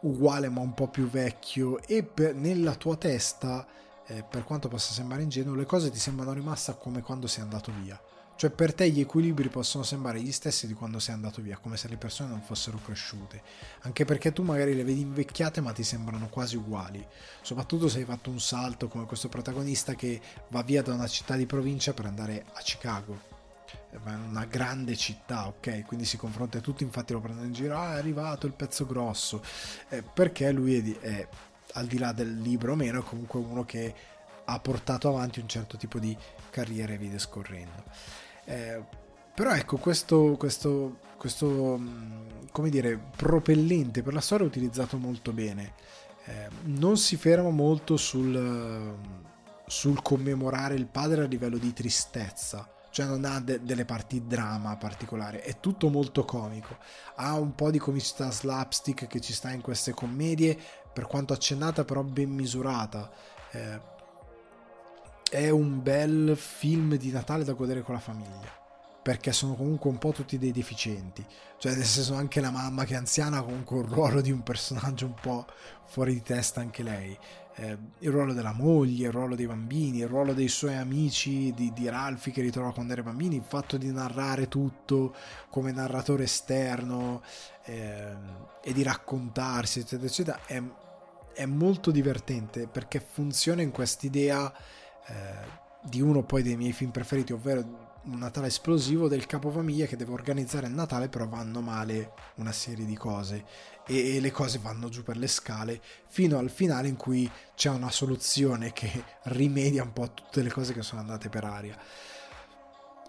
[0.00, 3.66] uguale ma un po' più vecchio e per, nella tua testa,
[4.06, 7.72] eh, per quanto possa sembrare ingenuo, le cose ti sembrano rimaste come quando sei andato
[7.82, 8.00] via.
[8.36, 11.78] Cioè per te gli equilibri possono sembrare gli stessi di quando sei andato via, come
[11.78, 13.42] se le persone non fossero cresciute.
[13.80, 17.04] Anche perché tu magari le vedi invecchiate ma ti sembrano quasi uguali.
[17.40, 21.34] Soprattutto se hai fatto un salto come questo protagonista che va via da una città
[21.34, 23.34] di provincia per andare a Chicago.
[23.90, 25.86] È una grande città, ok?
[25.86, 28.84] Quindi si confronta e tutti infatti lo prendono in giro, ah è arrivato il pezzo
[28.84, 29.42] grosso.
[29.88, 31.28] Eh, perché lui è, è,
[31.72, 33.94] al di là del libro o meno, è comunque uno che
[34.44, 36.14] ha portato avanti un certo tipo di
[36.50, 37.84] carriera e via discorrendo.
[38.46, 38.82] Eh,
[39.34, 45.32] però ecco, questo, questo, questo, mm, come dire, propellente per la storia è utilizzato molto
[45.32, 45.74] bene.
[46.24, 48.94] Eh, non si ferma molto sul,
[49.66, 54.76] sul, commemorare il padre a livello di tristezza, cioè non ha de- delle parti drama
[54.76, 56.78] particolari, è tutto molto comico.
[57.16, 60.58] Ha un po' di comicità slapstick che ci sta in queste commedie,
[60.92, 63.10] per quanto accennata però ben misurata.
[63.50, 63.94] Eh,
[65.30, 68.64] è un bel film di Natale da godere con la famiglia
[69.06, 71.24] perché sono comunque un po' tutti dei deficienti.
[71.58, 74.42] Cioè nel senso anche la mamma che è anziana ha comunque un ruolo di un
[74.42, 75.46] personaggio un po'
[75.84, 77.16] fuori di testa anche lei.
[77.54, 81.72] Eh, il ruolo della moglie, il ruolo dei bambini, il ruolo dei suoi amici di,
[81.72, 85.14] di Ralphie che ritrova quando era bambino, il fatto di narrare tutto
[85.50, 87.22] come narratore esterno
[87.62, 88.12] eh,
[88.60, 90.60] e di raccontarsi eccetera eccetera è,
[91.32, 94.52] è molto divertente perché funziona in quest'idea
[95.08, 99.96] eh, di uno poi dei miei film preferiti, ovvero un Natale esplosivo del capofamiglia che
[99.96, 103.44] deve organizzare il Natale, però vanno male una serie di cose
[103.86, 107.90] e, le cose vanno giù per le scale fino al finale in cui c'è una
[107.90, 111.76] soluzione che rimedia un po' tutte le cose che sono andate per aria.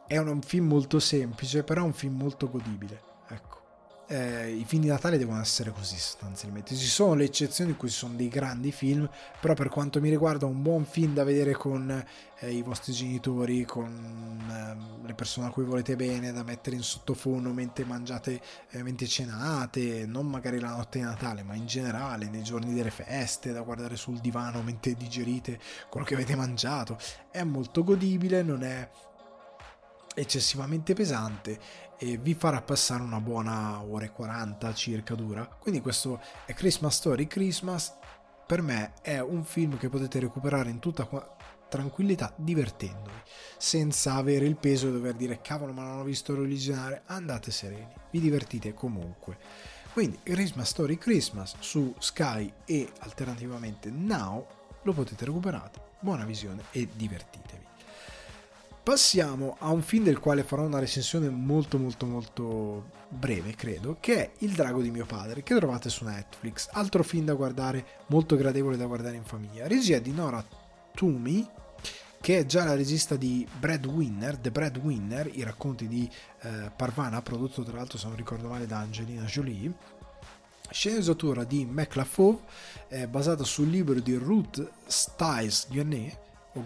[0.08, 3.02] È un film molto semplice, però è un film molto godibile.
[3.28, 3.67] Ecco
[4.08, 6.76] eh, i film di Natale devono essere così sostanzialmente.
[6.76, 9.08] Ci sono le eccezioni in cui sono dei grandi film,
[9.40, 12.06] però per quanto mi riguarda un buon film da vedere con
[12.40, 13.90] eh, i vostri genitori, con
[14.50, 18.40] eh, le persone a cui volete bene, da mettere in sottofondo mentre mangiate,
[18.70, 22.92] eh, mentre cenate, non magari la notte di Natale, ma in generale nei giorni delle
[22.92, 26.98] feste, da guardare sul divano mentre digerite quello che avete mangiato.
[27.30, 28.90] È molto godibile, non è
[30.16, 31.60] eccessivamente pesante
[31.98, 35.46] e vi farà passare una buona ora e 40 circa dura.
[35.46, 37.94] Quindi questo è Christmas Story Christmas.
[38.46, 41.06] Per me è un film che potete recuperare in tutta
[41.68, 43.22] tranquillità divertendovi,
[43.58, 47.88] senza avere il peso di dover dire cavolo ma non ho visto l'originale, andate sereni,
[48.12, 49.38] vi divertite comunque.
[49.92, 54.46] Quindi Christmas Story Christmas su Sky e alternativamente Now
[54.84, 55.72] lo potete recuperare.
[56.00, 57.57] Buona visione e divertitevi.
[58.88, 64.16] Passiamo a un film del quale farò una recensione molto molto molto breve, credo, che
[64.16, 66.70] è Il drago di mio padre, che trovate su Netflix.
[66.72, 69.68] Altro film da guardare, molto gradevole da guardare in famiglia.
[69.68, 70.42] Regia di Nora
[70.94, 71.46] Toomey,
[72.22, 76.10] che è già la regista di Breadwinner, The Breadwinner, i racconti di
[76.44, 79.70] eh, Parvana, prodotto tra l'altro, se non ricordo male, da Angelina Jolie.
[80.70, 82.40] Sceneggiatura di McLaughlin,
[82.88, 85.68] eh, basata sul libro di Ruth Stiles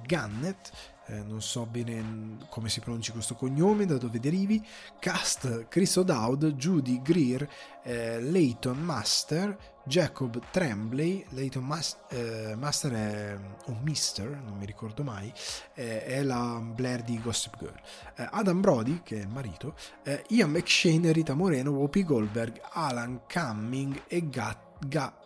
[0.05, 0.71] Gannet,
[1.07, 4.63] eh, non so bene come si pronunci questo cognome, da dove derivi,
[4.99, 7.47] cast Chris O'Dowd, Judy Greer,
[7.83, 15.03] eh, Leighton Master, Jacob Tremblay, Leighton Mas- eh, Master è un mister, non mi ricordo
[15.03, 15.31] mai,
[15.73, 17.79] eh, è la Blair di Gossip Girl,
[18.15, 23.21] eh, Adam Brody, che è il marito, eh, Ian McShane, Rita Moreno, Whoopi Goldberg, Alan
[23.31, 25.17] Cumming e Gat- Ga-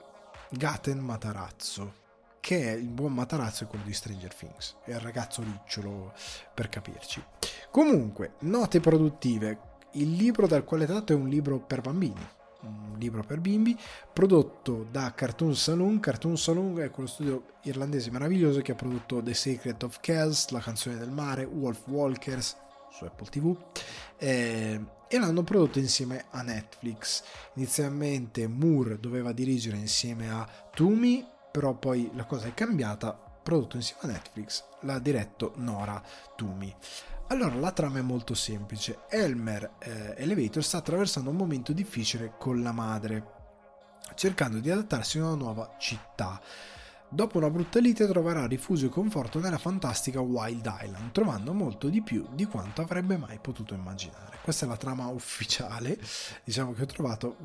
[0.49, 2.03] Gaten Matarazzo
[2.45, 6.13] che è il buon Matarazzo e quello di Stranger Things, è il ragazzo ricciolo
[6.53, 7.19] per capirci.
[7.71, 9.57] Comunque, note produttive.
[9.93, 12.23] Il libro dal quale tratto è un libro per bambini,
[12.61, 13.75] un libro per bimbi,
[14.13, 15.99] prodotto da Cartoon Saloon.
[15.99, 20.59] Cartoon Saloon è quello studio irlandese meraviglioso che ha prodotto The Secret of Kells, La
[20.59, 22.55] canzone del mare, Wolf Walkers
[22.91, 23.57] su Apple TV
[24.17, 27.23] eh, e l'hanno prodotto insieme a Netflix.
[27.55, 34.01] Inizialmente Moore doveva dirigere insieme a Toomey però poi la cosa è cambiata, prodotto insieme
[34.01, 36.03] a Netflix, l'ha diretto Nora
[36.35, 36.75] Tumi.
[37.27, 42.61] Allora la trama è molto semplice, Elmer eh, Elevator sta attraversando un momento difficile con
[42.61, 43.25] la madre,
[44.15, 46.41] cercando di adattarsi a una nuova città.
[47.07, 52.01] Dopo una brutta lite troverà rifugio e conforto nella fantastica Wild Island, trovando molto di
[52.01, 54.39] più di quanto avrebbe mai potuto immaginare.
[54.41, 55.97] Questa è la trama ufficiale,
[56.43, 57.37] diciamo che ho trovato,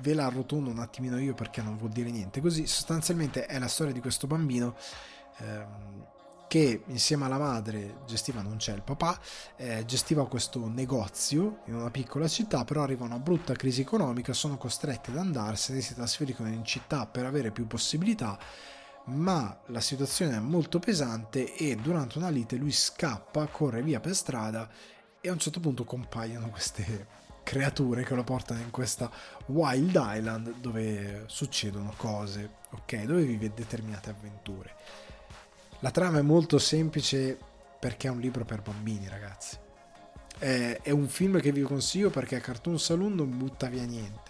[0.00, 2.40] ve la arrotondo un attimino io perché non vuol dire niente.
[2.40, 4.76] Così sostanzialmente è la storia di questo bambino
[5.38, 6.06] ehm,
[6.46, 9.20] che insieme alla madre gestiva, non c'è il papà,
[9.56, 14.56] eh, gestiva questo negozio in una piccola città, però arriva una brutta crisi economica, sono
[14.56, 18.38] costretti ad andarsene, si trasferiscono in città per avere più possibilità
[19.08, 24.14] ma la situazione è molto pesante e durante una lite lui scappa, corre via per
[24.14, 24.68] strada
[25.20, 27.06] e a un certo punto compaiono queste
[27.42, 29.10] creature che lo portano in questa
[29.46, 33.04] Wild Island dove succedono cose, ok?
[33.04, 34.74] Dove vive determinate avventure.
[35.80, 37.38] La trama è molto semplice
[37.78, 39.56] perché è un libro per bambini, ragazzi.
[40.38, 44.27] È, un film che vi consiglio perché Cartoon Saloon non butta via niente.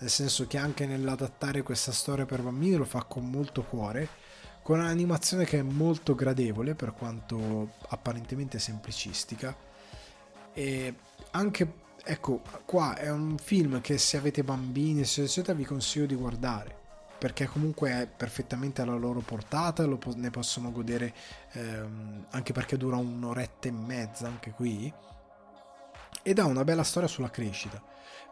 [0.00, 4.08] Nel senso che anche nell'adattare questa storia per bambini lo fa con molto cuore,
[4.62, 9.54] con un'animazione che è molto gradevole per quanto apparentemente semplicistica.
[10.52, 10.94] E
[11.32, 11.72] anche,
[12.02, 16.78] ecco, qua è un film che se avete bambini, eccetera, vi consiglio di guardare
[17.20, 21.12] perché comunque è perfettamente alla loro portata, lo, ne possono godere
[21.52, 24.90] ehm, anche perché dura un'oretta e mezza anche qui
[26.22, 27.82] ed ha una bella storia sulla crescita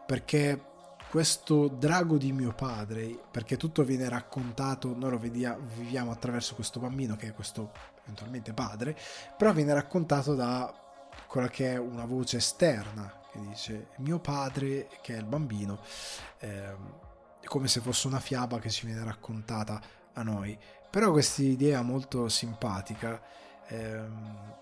[0.07, 0.68] perché
[1.09, 6.79] questo drago di mio padre, perché tutto viene raccontato, noi lo vediamo, viviamo attraverso questo
[6.79, 7.71] bambino che è questo
[8.03, 8.95] eventualmente padre,
[9.35, 10.71] però viene raccontato da
[11.27, 15.79] quella che è una voce esterna che dice mio padre, che è il bambino,
[16.39, 16.75] eh,
[17.43, 19.81] come se fosse una fiaba che ci viene raccontata
[20.13, 20.57] a noi.
[20.89, 23.21] Però questa idea molto simpatica
[23.67, 24.57] ehm,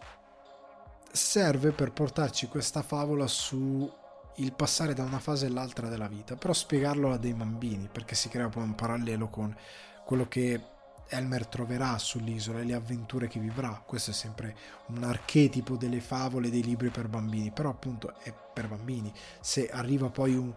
[1.11, 3.89] serve per portarci questa favola su
[4.37, 8.29] il passare da una fase all'altra della vita, però spiegarlo a dei bambini, perché si
[8.29, 9.55] crea poi un parallelo con
[10.03, 10.61] quello che
[11.09, 13.81] Elmer troverà sull'isola e le avventure che vivrà.
[13.85, 14.55] Questo è sempre
[14.87, 19.11] un archetipo delle favole, dei libri per bambini, però appunto è per bambini.
[19.39, 20.53] Se arriva poi un,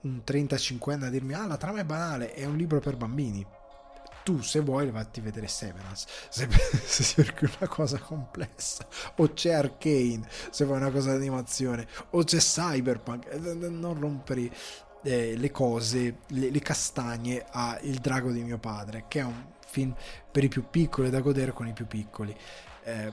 [0.00, 3.46] un 35enne a dirmi ah la trama è banale, è un libro per bambini.
[4.26, 6.48] Tu se vuoi vatti a vedere Severance, se,
[6.84, 8.84] se cerchi una cosa complessa,
[9.18, 14.50] o c'è Arcane se vuoi una cosa d'animazione, o c'è Cyberpunk, eh, non rompere
[15.04, 19.44] eh, le cose, le, le castagne a Il drago di mio padre, che è un
[19.64, 19.94] film
[20.32, 22.36] per i più piccoli da godere con i più piccoli.
[22.82, 23.12] Eh,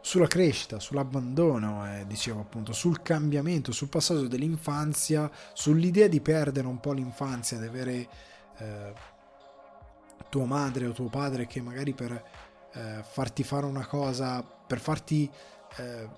[0.00, 6.80] sulla crescita, sull'abbandono, eh, dicevo appunto, sul cambiamento, sul passaggio dell'infanzia, sull'idea di perdere un
[6.80, 8.08] po' l'infanzia, di avere
[8.58, 8.92] eh,
[10.32, 12.10] tua madre o tuo padre che magari per
[12.72, 15.30] eh, farti fare una cosa, per farti
[15.76, 16.08] eh,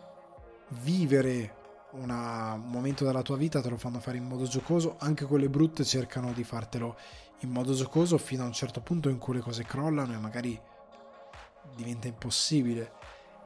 [0.82, 1.62] vivere
[1.94, 5.48] una, un momento della tua vita te lo fanno fare in modo giocoso, anche quelle
[5.48, 6.96] brutte cercano di fartelo
[7.40, 10.60] in modo giocoso fino a un certo punto in cui le cose crollano e magari
[11.74, 12.92] diventa impossibile.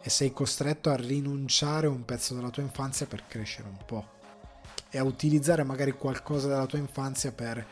[0.02, 4.06] E sei costretto a rinunciare a un pezzo della tua infanzia per crescere un po'
[4.90, 7.66] e a utilizzare magari qualcosa della tua infanzia per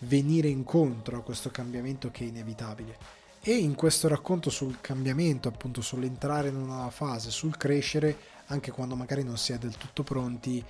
[0.00, 3.18] venire incontro a questo cambiamento che è inevitabile.
[3.42, 8.16] E in questo racconto sul cambiamento, appunto sull'entrare in una nuova fase, sul crescere,
[8.46, 10.62] anche quando magari non si è del tutto pronti,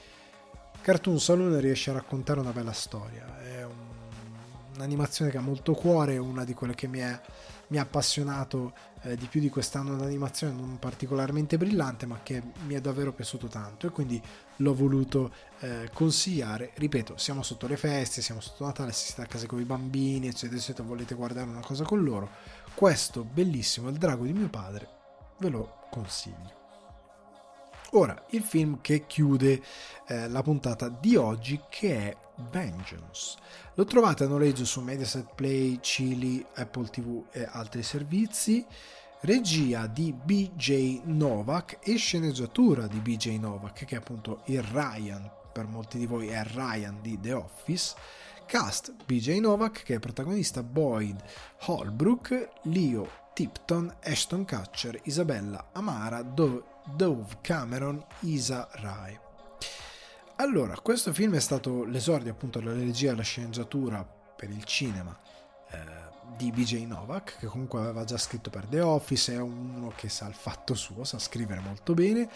[0.80, 3.40] Cartoon Saloon riesce a raccontare una bella storia.
[3.42, 3.72] È un,
[4.76, 7.20] un'animazione che ha molto cuore, una di quelle che mi è
[7.70, 12.74] mi ha appassionato eh, di più di quest'anno d'animazione non particolarmente brillante ma che mi
[12.74, 14.20] è davvero piaciuto tanto e quindi
[14.60, 19.26] l'ho voluto eh, consigliare ripeto siamo sotto le feste siamo sotto Natale se siete a
[19.26, 22.30] casa con i bambini eccetera eccetera volete guardare una cosa con loro
[22.74, 24.88] questo bellissimo il drago di mio padre
[25.38, 26.58] ve lo consiglio
[27.94, 29.60] Ora, il film che chiude
[30.06, 32.16] eh, la puntata di oggi che è
[32.52, 33.36] Vengeance.
[33.74, 38.64] Lo trovate a noleggio su Mediaset Play, Chili, Apple TV e altri servizi.
[39.22, 45.66] Regia di BJ Novak e sceneggiatura di BJ Novak, che è appunto il Ryan, per
[45.66, 47.96] molti di voi è Ryan di The Office.
[48.46, 51.22] Cast BJ Novak, che è protagonista, Boyd
[51.66, 59.18] Holbrook, Leo Tipton, Ashton Kutcher, Isabella Amara, Do- Dove Cameron, Isa Rai.
[60.36, 65.14] Allora, questo film è stato l'esordio appunto della regia e la sceneggiatura per il cinema
[66.40, 70.26] di BJ Novak, che comunque aveva già scritto per The Office, è uno che sa
[70.26, 72.30] il fatto suo, sa scrivere molto bene,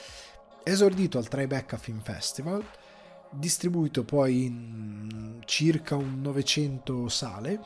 [0.62, 2.62] esordito al Tribeca Film Festival,
[3.31, 7.60] distribuito poi in circa un 900 sale,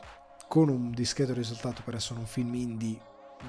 [0.47, 3.01] con un discreto risultato per essere un film indie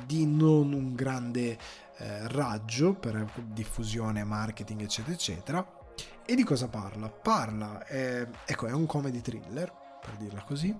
[0.05, 1.57] di non un grande
[1.97, 5.77] eh, raggio per diffusione, marketing, eccetera, eccetera
[6.25, 7.09] e di cosa parla?
[7.09, 10.75] Parla, eh, ecco, è un comedy thriller, per dirla così,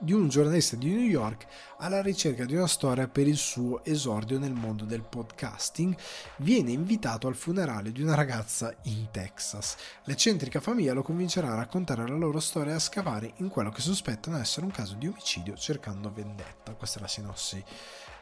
[0.00, 1.46] di un giornalista di New York
[1.78, 5.96] alla ricerca di una storia per il suo esordio nel mondo del podcasting,
[6.36, 9.76] viene invitato al funerale di una ragazza in Texas.
[10.04, 13.80] L'eccentrica famiglia lo convincerà a raccontare la loro storia e a scavare in quello che
[13.80, 16.74] sospettano essere un caso di omicidio cercando vendetta.
[16.74, 17.62] Questa è la sinossi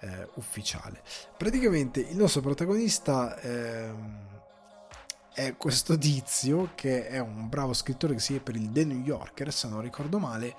[0.01, 1.03] eh, ufficiale.
[1.36, 3.39] Praticamente il nostro protagonista...
[3.40, 4.35] Eh,
[5.36, 9.03] è questo tizio che è un bravo scrittore che si è per il The New
[9.03, 10.57] Yorker, se non ricordo male,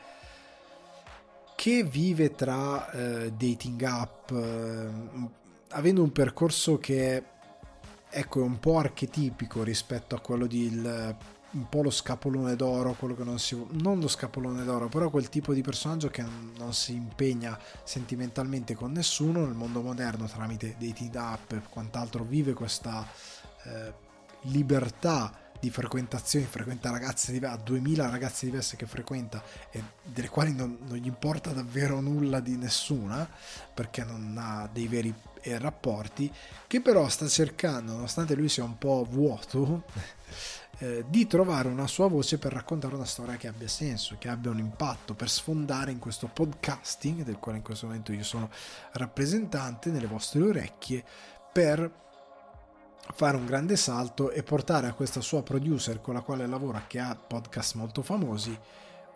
[1.58, 4.90] che vive tra eh, dating app, eh,
[5.70, 7.24] avendo un percorso che
[8.08, 11.18] ecco, è un po' archetipico rispetto a quello di il,
[11.50, 15.30] un po' lo scapolone d'oro, quello che non si non lo scapolone d'oro, però quel
[15.30, 16.24] tipo di personaggio che
[16.58, 22.54] non si impegna sentimentalmente con nessuno nel mondo moderno tramite dating app e quant'altro vive
[22.54, 23.04] questa
[23.64, 23.94] eh,
[24.42, 30.78] libertà di frequentazioni, frequenta ragazze ha 2000 ragazze diverse che frequenta e delle quali non,
[30.88, 33.28] non, gli importa davvero nulla di nessuna
[33.74, 36.32] perché non ha dei veri eh, rapporti,
[36.68, 39.84] che però sta cercando, nonostante lui sia un po' vuoto,
[40.80, 44.52] eh, di trovare una sua voce per raccontare una storia che abbia senso, che abbia
[44.52, 48.50] un impatto, per sfondare in questo podcasting, del quale in questo momento io sono
[48.94, 51.04] rappresentante, nelle vostre orecchie,
[51.52, 52.06] per
[53.14, 57.00] fare un grande salto e portare a questa sua producer con la quale lavora, che
[57.00, 58.58] ha podcast molto famosi,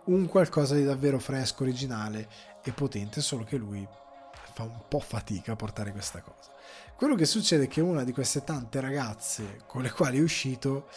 [0.06, 2.28] un qualcosa di davvero fresco, originale
[2.64, 3.88] e potente, solo che lui
[4.54, 6.52] fa un po' fatica a portare questa cosa.
[6.96, 10.88] Quello che succede è che una di queste tante ragazze con le quali è uscito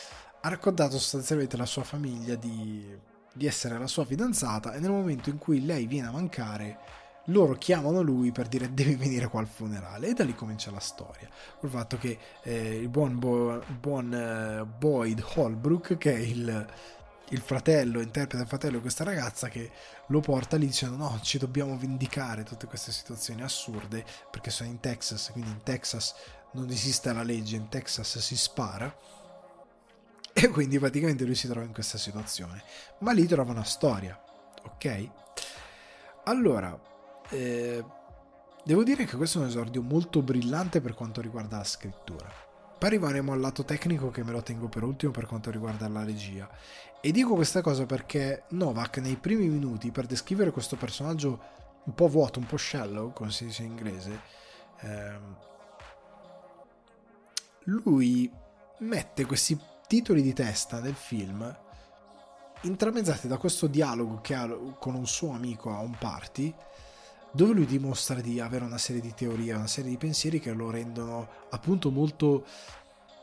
[0.41, 2.87] ha raccontato sostanzialmente alla sua famiglia di,
[3.33, 6.79] di essere la sua fidanzata e nel momento in cui lei viene a mancare
[7.27, 10.09] loro chiamano lui per dire devi venire qua al funerale.
[10.09, 11.29] E da lì comincia la storia.
[11.59, 16.67] Col fatto che eh, il buon, Bo- buon uh, Boyd Holbrook che è il,
[17.31, 19.71] il fratello interpreta il fratello di questa ragazza che
[20.09, 24.81] lo porta lì dicendo no ci dobbiamo vendicare tutte queste situazioni assurde perché sono in
[24.81, 26.15] Texas quindi in Texas
[26.53, 28.95] non esiste la legge in Texas si spara.
[30.37, 32.63] E quindi praticamente lui si trova in questa situazione.
[32.99, 34.21] Ma lì trova una storia
[34.65, 35.11] ok?
[36.25, 36.79] Allora
[37.35, 37.85] eh,
[38.65, 42.27] devo dire che questo è un esordio molto brillante per quanto riguarda la scrittura.
[42.79, 46.05] Poi arriveremo al lato tecnico che me lo tengo per ultimo per quanto riguarda la
[46.05, 46.49] regia.
[47.01, 51.53] E dico questa cosa perché Novak nei primi minuti per descrivere questo personaggio
[51.85, 54.21] un po' vuoto, un po' shallow, come si dice in inglese,
[54.81, 55.37] ehm,
[57.65, 58.31] lui
[58.79, 61.63] mette questi titoli di testa nel film
[62.63, 64.47] intramezzati da questo dialogo che ha
[64.79, 66.55] con un suo amico a un party
[67.35, 70.71] dove lui dimostra di avere una serie di teorie, una serie di pensieri che lo
[70.71, 72.47] rendono appunto molto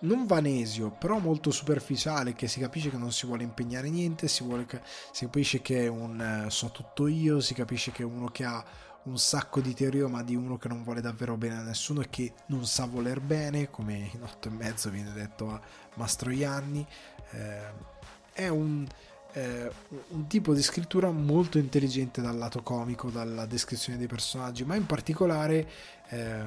[0.02, 4.44] non vanesio, però molto superficiale, che si capisce che non si vuole impegnare niente, si,
[4.44, 4.66] vuole
[5.12, 8.44] si capisce che è un uh, so tutto io, si capisce che è uno che
[8.44, 8.64] ha
[9.04, 12.10] un sacco di teorie, ma di uno che non vuole davvero bene a nessuno e
[12.10, 15.62] che non sa voler bene, come in otto e mezzo viene detto a
[15.96, 16.86] Mastroianni.
[17.32, 18.00] Eh,
[18.34, 18.86] è un
[19.34, 19.72] eh,
[20.10, 24.86] un tipo di scrittura molto intelligente dal lato comico, dalla descrizione dei personaggi, ma in
[24.86, 25.70] particolare
[26.10, 26.44] eh,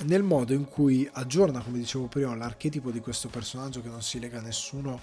[0.00, 4.20] nel modo in cui aggiorna, come dicevo prima, l'archetipo di questo personaggio che non si
[4.20, 5.00] lega a nessuno,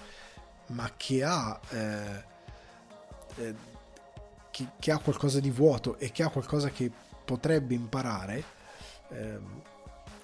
[0.68, 2.23] ma che ha, eh,
[3.36, 3.56] eh
[4.52, 6.90] che, che, ha qualcosa di vuoto e che ha qualcosa che
[7.26, 8.44] potrebbe imparare.
[9.10, 9.61] Ehm,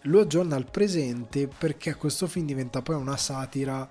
[0.05, 3.87] lo aggiorna al presente perché questo film diventa poi una satira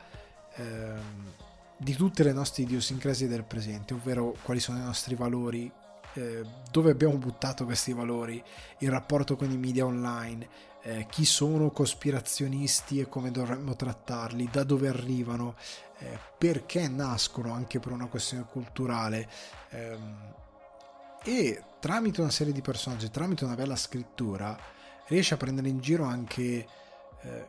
[0.54, 1.32] ehm,
[1.80, 5.72] di tutte le nostre idiosincrasie del presente, ovvero quali sono i nostri valori,
[6.12, 8.42] eh, dove abbiamo buttato questi valori,
[8.80, 10.46] il rapporto con i media online,
[10.82, 15.54] eh, chi sono cospirazionisti e come dovremmo trattarli, da dove arrivano,
[16.00, 19.26] eh, perché nascono anche per una questione culturale.
[19.70, 20.34] Ehm,
[21.24, 24.54] e tramite una serie di personaggi, tramite una bella scrittura,
[25.06, 26.66] riesce a prendere in giro anche
[27.22, 27.48] eh,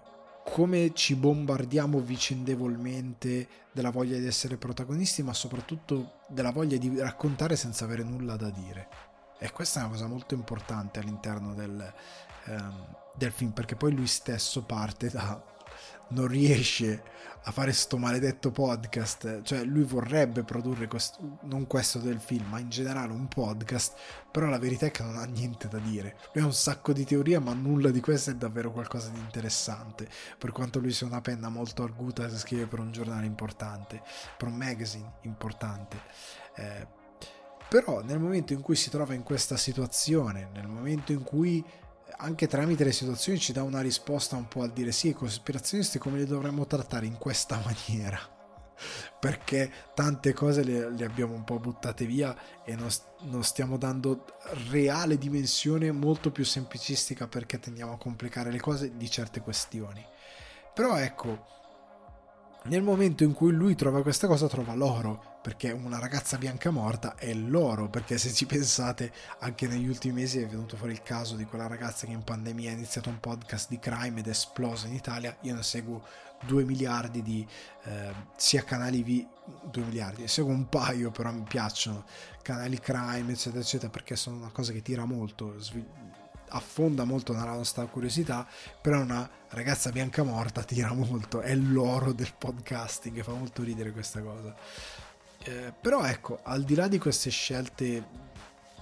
[0.52, 7.56] come ci bombardiamo vicendevolmente della voglia di essere protagonisti, ma soprattutto della voglia di raccontare
[7.56, 8.90] senza avere nulla da dire.
[9.40, 11.94] E questa è una cosa molto importante all'interno del,
[12.48, 15.42] um, del film, perché poi lui stesso parte da
[16.12, 17.04] non riesce
[17.46, 22.60] a fare sto maledetto podcast, cioè lui vorrebbe produrre questo, non questo del film, ma
[22.60, 23.96] in generale un podcast,
[24.30, 26.18] però la verità è che non ha niente da dire.
[26.34, 30.08] Lui ha un sacco di teoria, ma nulla di questo è davvero qualcosa di interessante,
[30.38, 34.04] per quanto lui sia una penna molto arguta se scrive per un giornale importante,
[34.38, 36.00] per un magazine importante.
[36.56, 37.00] Eh,
[37.68, 41.66] però nel momento in cui si trova in questa situazione, nel momento in cui
[42.22, 45.98] anche tramite le situazioni ci dà una risposta un po' al dire sì, i cospirazionisti
[45.98, 48.20] come li dovremmo trattare in questa maniera.
[49.20, 52.90] Perché tante cose le, le abbiamo un po' buttate via e non,
[53.30, 54.26] non stiamo dando
[54.70, 60.04] reale dimensione molto più semplicistica perché tendiamo a complicare le cose di certe questioni.
[60.74, 61.46] Però ecco,
[62.64, 67.16] nel momento in cui lui trova questa cosa trova l'oro perché una ragazza bianca morta
[67.16, 71.36] è l'oro perché se ci pensate anche negli ultimi mesi è venuto fuori il caso
[71.36, 74.88] di quella ragazza che in pandemia ha iniziato un podcast di crime ed è esplosa
[74.88, 76.06] in Italia io ne seguo
[76.46, 77.48] 2 miliardi di
[77.84, 79.28] eh, sia canali vi
[79.64, 82.06] 2 miliardi ne seguo un paio però mi piacciono
[82.44, 85.58] canali crime eccetera eccetera perché sono una cosa che tira molto
[86.52, 88.48] affonda molto nella nostra curiosità,
[88.82, 94.22] però una ragazza bianca morta tira molto, è l'oro del podcasting, fa molto ridere questa
[94.22, 94.54] cosa.
[95.44, 98.04] Eh, però ecco, al di là di queste scelte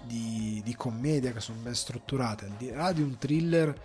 [0.03, 3.81] di, di commedia che sono ben strutturate, al di là di un thriller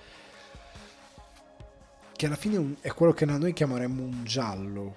[2.13, 4.95] che alla fine è quello che noi chiameremmo un giallo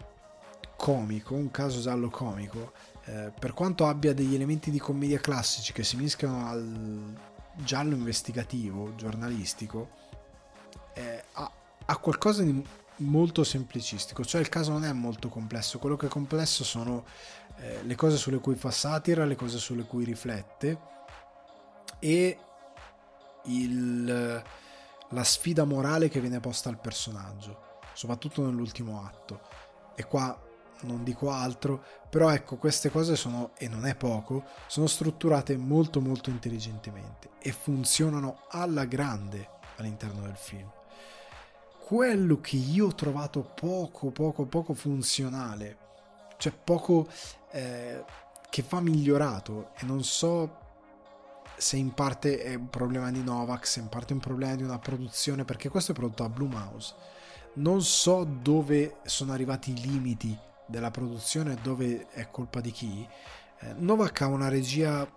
[0.76, 2.72] comico, un caso giallo comico,
[3.06, 7.16] eh, per quanto abbia degli elementi di commedia classici che si mischiano al
[7.56, 9.90] giallo investigativo, giornalistico,
[10.94, 11.52] eh, ha,
[11.86, 12.64] ha, qualcosa di
[12.98, 17.06] molto semplicistico, cioè il caso non è molto complesso, quello che è complesso sono
[17.60, 20.80] eh, le cose sulle cui fa satira, le cose sulle cui riflette
[22.00, 22.38] e
[23.46, 24.44] il,
[25.10, 29.42] la sfida morale che viene posta al personaggio, soprattutto nell'ultimo atto.
[29.96, 30.40] E qua
[30.82, 36.02] non dico altro, però ecco, queste cose sono, e non è poco, sono strutturate molto
[36.02, 40.70] molto intelligentemente e funzionano alla grande all'interno del film.
[41.80, 45.78] Quello che io ho trovato poco poco poco funzionale,
[46.38, 47.08] cioè poco
[47.52, 48.04] eh,
[48.50, 50.66] che va migliorato e non so
[51.58, 54.64] se in parte è un problema di Novak, se in parte è un problema di
[54.64, 56.94] una produzione, perché questo è prodotto a Blue Mouse.
[57.54, 60.38] Non so dove sono arrivati i limiti
[60.68, 63.08] della produzione e dove è colpa di chi.
[63.60, 65.10] Eh, Novak ha una regia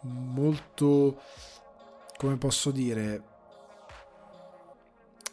[0.00, 1.20] molto,
[2.16, 3.22] come posso dire,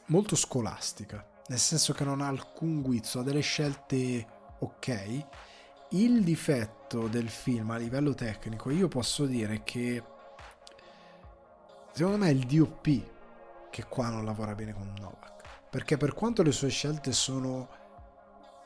[0.07, 4.27] molto scolastica, nel senso che non ha alcun guizzo, ha delle scelte
[4.59, 5.25] ok
[5.95, 10.02] il difetto del film a livello tecnico, io posso dire che
[11.91, 13.11] secondo me è il DOP
[13.70, 15.32] che qua non lavora bene con Novak.
[15.70, 17.70] Perché per quanto le sue scelte sono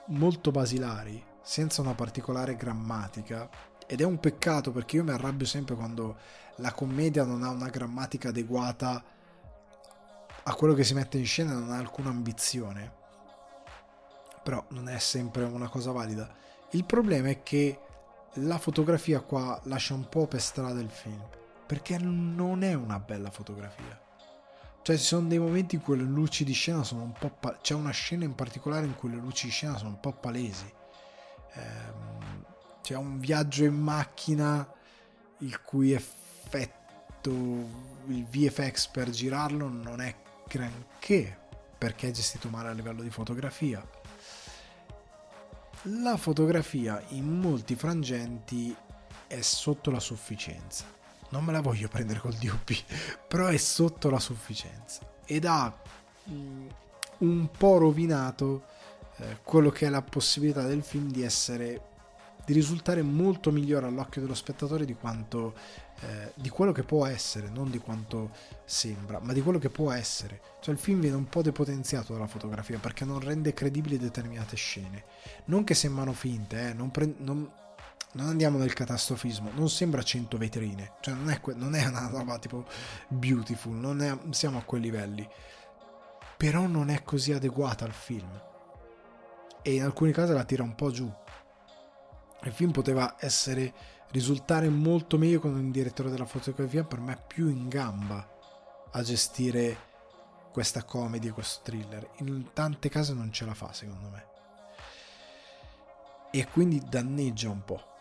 [0.07, 3.49] molto basilari, senza una particolare grammatica,
[3.85, 6.17] ed è un peccato perché io mi arrabbio sempre quando
[6.57, 9.03] la commedia non ha una grammatica adeguata
[10.43, 12.93] a quello che si mette in scena, non ha alcuna ambizione.
[14.43, 17.79] Però non è sempre una cosa valida il problema è che
[18.39, 21.21] la fotografia qua lascia un po' per strada il film,
[21.65, 24.01] perché non è una bella fotografia.
[24.81, 27.29] Cioè ci sono dei momenti in cui le luci di scena sono un po'...
[27.29, 30.13] Pa- c'è una scena in particolare in cui le luci di scena sono un po'
[30.13, 30.71] palesi.
[31.53, 32.45] Ehm,
[32.81, 34.65] c'è un viaggio in macchina
[35.39, 40.15] il cui effetto, il VFX per girarlo non è
[40.47, 41.37] granché
[41.77, 43.85] perché è gestito male a livello di fotografia
[45.87, 48.75] la fotografia in molti frangenti
[49.27, 50.85] è sotto la sufficienza.
[51.29, 52.71] Non me la voglio prendere col DOP,
[53.27, 55.73] però è sotto la sufficienza ed ha
[56.29, 56.67] mm,
[57.19, 58.63] un po' rovinato
[59.17, 61.81] eh, quello che è la possibilità del film di essere
[62.45, 65.53] di risultare molto migliore all'occhio dello spettatore di quanto
[66.01, 68.29] eh, di quello che può essere, non di quanto
[68.65, 70.41] sembra, ma di quello che può essere.
[70.59, 75.03] Cioè il film viene un po' depotenziato dalla fotografia perché non rende credibili determinate scene.
[75.45, 77.49] Non che sembrano finte, eh, non, pre- non,
[78.13, 82.07] non, andiamo nel catastrofismo, non sembra 100 vetrine, cioè non è, que- non è una
[82.09, 82.65] roba tipo
[83.07, 85.27] beautiful, non è, siamo a quei livelli.
[86.37, 88.29] Però non è così adeguata al film.
[89.63, 91.11] E in alcuni casi la tira un po' giù.
[92.43, 93.73] Il film poteva essere
[94.11, 98.35] risultare molto meglio con un direttore della fotografia per me più in gamba
[98.91, 99.85] a gestire
[100.51, 102.09] questa comedy questo thriller.
[102.17, 104.25] In tante case non ce la fa, secondo me.
[106.31, 107.95] E quindi danneggia un po'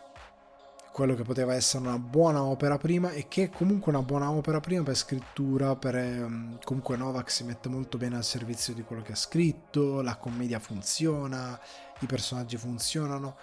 [0.97, 4.59] quello che poteva essere una buona opera prima e che è comunque una buona opera
[4.59, 9.03] prima per scrittura, per um, comunque Novak si mette molto bene al servizio di quello
[9.03, 11.59] che ha scritto, la commedia funziona,
[11.99, 13.37] i personaggi funzionano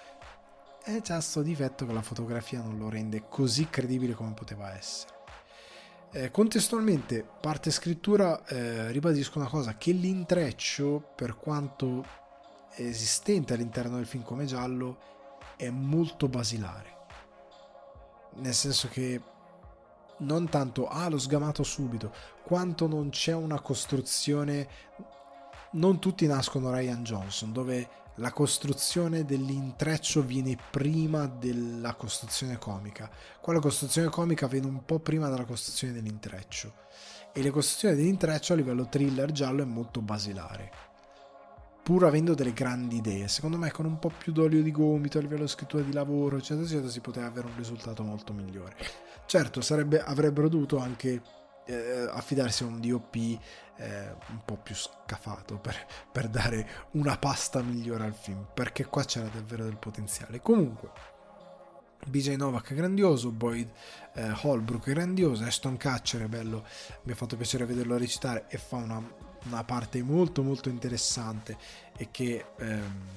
[0.85, 5.12] è già sto difetto che la fotografia non lo rende così credibile come poteva essere.
[6.12, 12.05] Eh, contestualmente, parte scrittura, eh, ribadisco una cosa, che l'intreccio, per quanto
[12.77, 14.98] esistente all'interno del film come giallo,
[15.56, 16.93] è molto basilare.
[18.35, 19.20] Nel senso che
[20.19, 22.12] non tanto ah, lo sgamato subito,
[22.43, 24.69] quanto non c'è una costruzione.
[25.73, 33.10] Non tutti nascono Ryan Johnson, dove la costruzione dell'intreccio viene prima della costruzione comica.
[33.40, 36.72] Qua la costruzione comica viene un po' prima della costruzione dell'intreccio.
[37.32, 40.70] E la costruzione dell'intreccio a livello thriller giallo è molto basilare.
[41.82, 45.20] Pur avendo delle grandi idee, secondo me con un po' più d'olio di gomito a
[45.20, 48.76] livello scrittura di lavoro, eccetera, eccetera, si poteva avere un risultato molto migliore.
[49.26, 51.20] Certo, sarebbe, avrebbero dovuto anche
[51.66, 53.14] eh, affidarsi a un DOP
[53.76, 55.74] eh, un po' più scafato per,
[56.10, 60.40] per, dare una pasta migliore al film, perché qua c'era davvero del potenziale.
[60.40, 60.90] Comunque,
[62.06, 63.70] BJ Novak grandioso, Boyd
[64.14, 66.64] eh, Holbrook grandioso, Aston Catcher è bello,
[67.02, 69.02] mi ha fatto piacere vederlo recitare e fa una,
[69.44, 71.56] una parte molto molto interessante
[71.96, 73.08] e che ehm,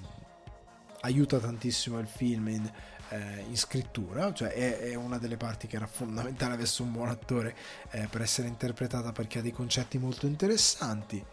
[1.01, 2.71] aiuta tantissimo il film in,
[3.09, 7.09] eh, in scrittura, cioè è, è, una delle parti che era fondamentale avesse un buon
[7.09, 7.55] attore
[7.91, 11.23] eh, per essere interpretata perché ha dei concetti molto interessanti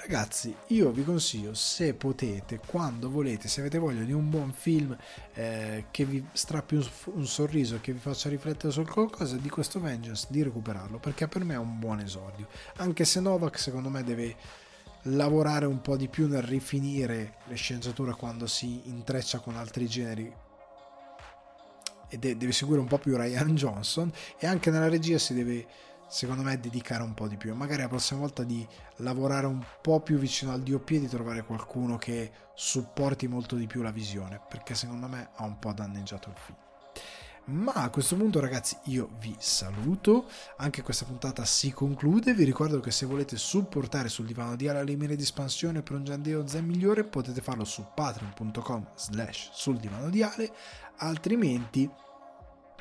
[0.00, 4.96] Ragazzi, io vi consiglio, se potete, quando volete, se avete voglia di un buon film
[5.34, 9.78] eh, che vi strappi un, un sorriso che vi faccia riflettere su qualcosa, di questo
[9.78, 12.48] Vengeance, di recuperarlo, perché per me è un buon esordio.
[12.76, 14.36] Anche se Novak, secondo me, deve
[15.02, 20.32] lavorare un po' di più nel rifinire le sceneggiature quando si intreccia con altri generi
[22.10, 25.66] e deve seguire un po' più Ryan Johnson e anche nella regia si deve
[26.10, 27.54] secondo me dedicare un po' di più.
[27.54, 28.66] Magari la prossima volta di
[28.96, 33.66] lavorare un po' più vicino al DOP e di trovare qualcuno che supporti molto di
[33.66, 36.58] più la visione perché secondo me ha un po' danneggiato il film.
[37.46, 40.28] Ma a questo punto ragazzi io vi saluto.
[40.58, 42.34] Anche questa puntata si conclude.
[42.34, 45.96] Vi ricordo che se volete supportare sul divano di Ala le mire di espansione per
[45.96, 50.52] un Giandeo Zen migliore potete farlo su patreon.com slash sul divano di Ale
[51.00, 51.90] altrimenti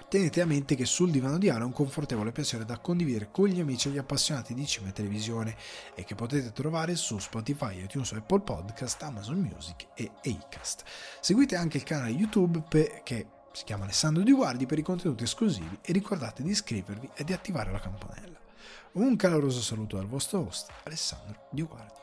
[0.10, 3.48] tenete a mente che sul divano di Ale è un confortevole piacere da condividere con
[3.48, 5.56] gli amici e gli appassionati di cinema e televisione
[5.94, 10.84] e che potete trovare su Spotify, iTunes, Apple Podcast, Amazon Music e Acast.
[11.22, 12.64] Seguite anche il canale YouTube
[13.04, 17.24] che si chiama Alessandro Di Guardi per i contenuti esclusivi e ricordate di iscrivervi e
[17.24, 18.38] di attivare la campanella.
[18.94, 21.98] Un caloroso saluto dal vostro host Alessandro Di Guardi.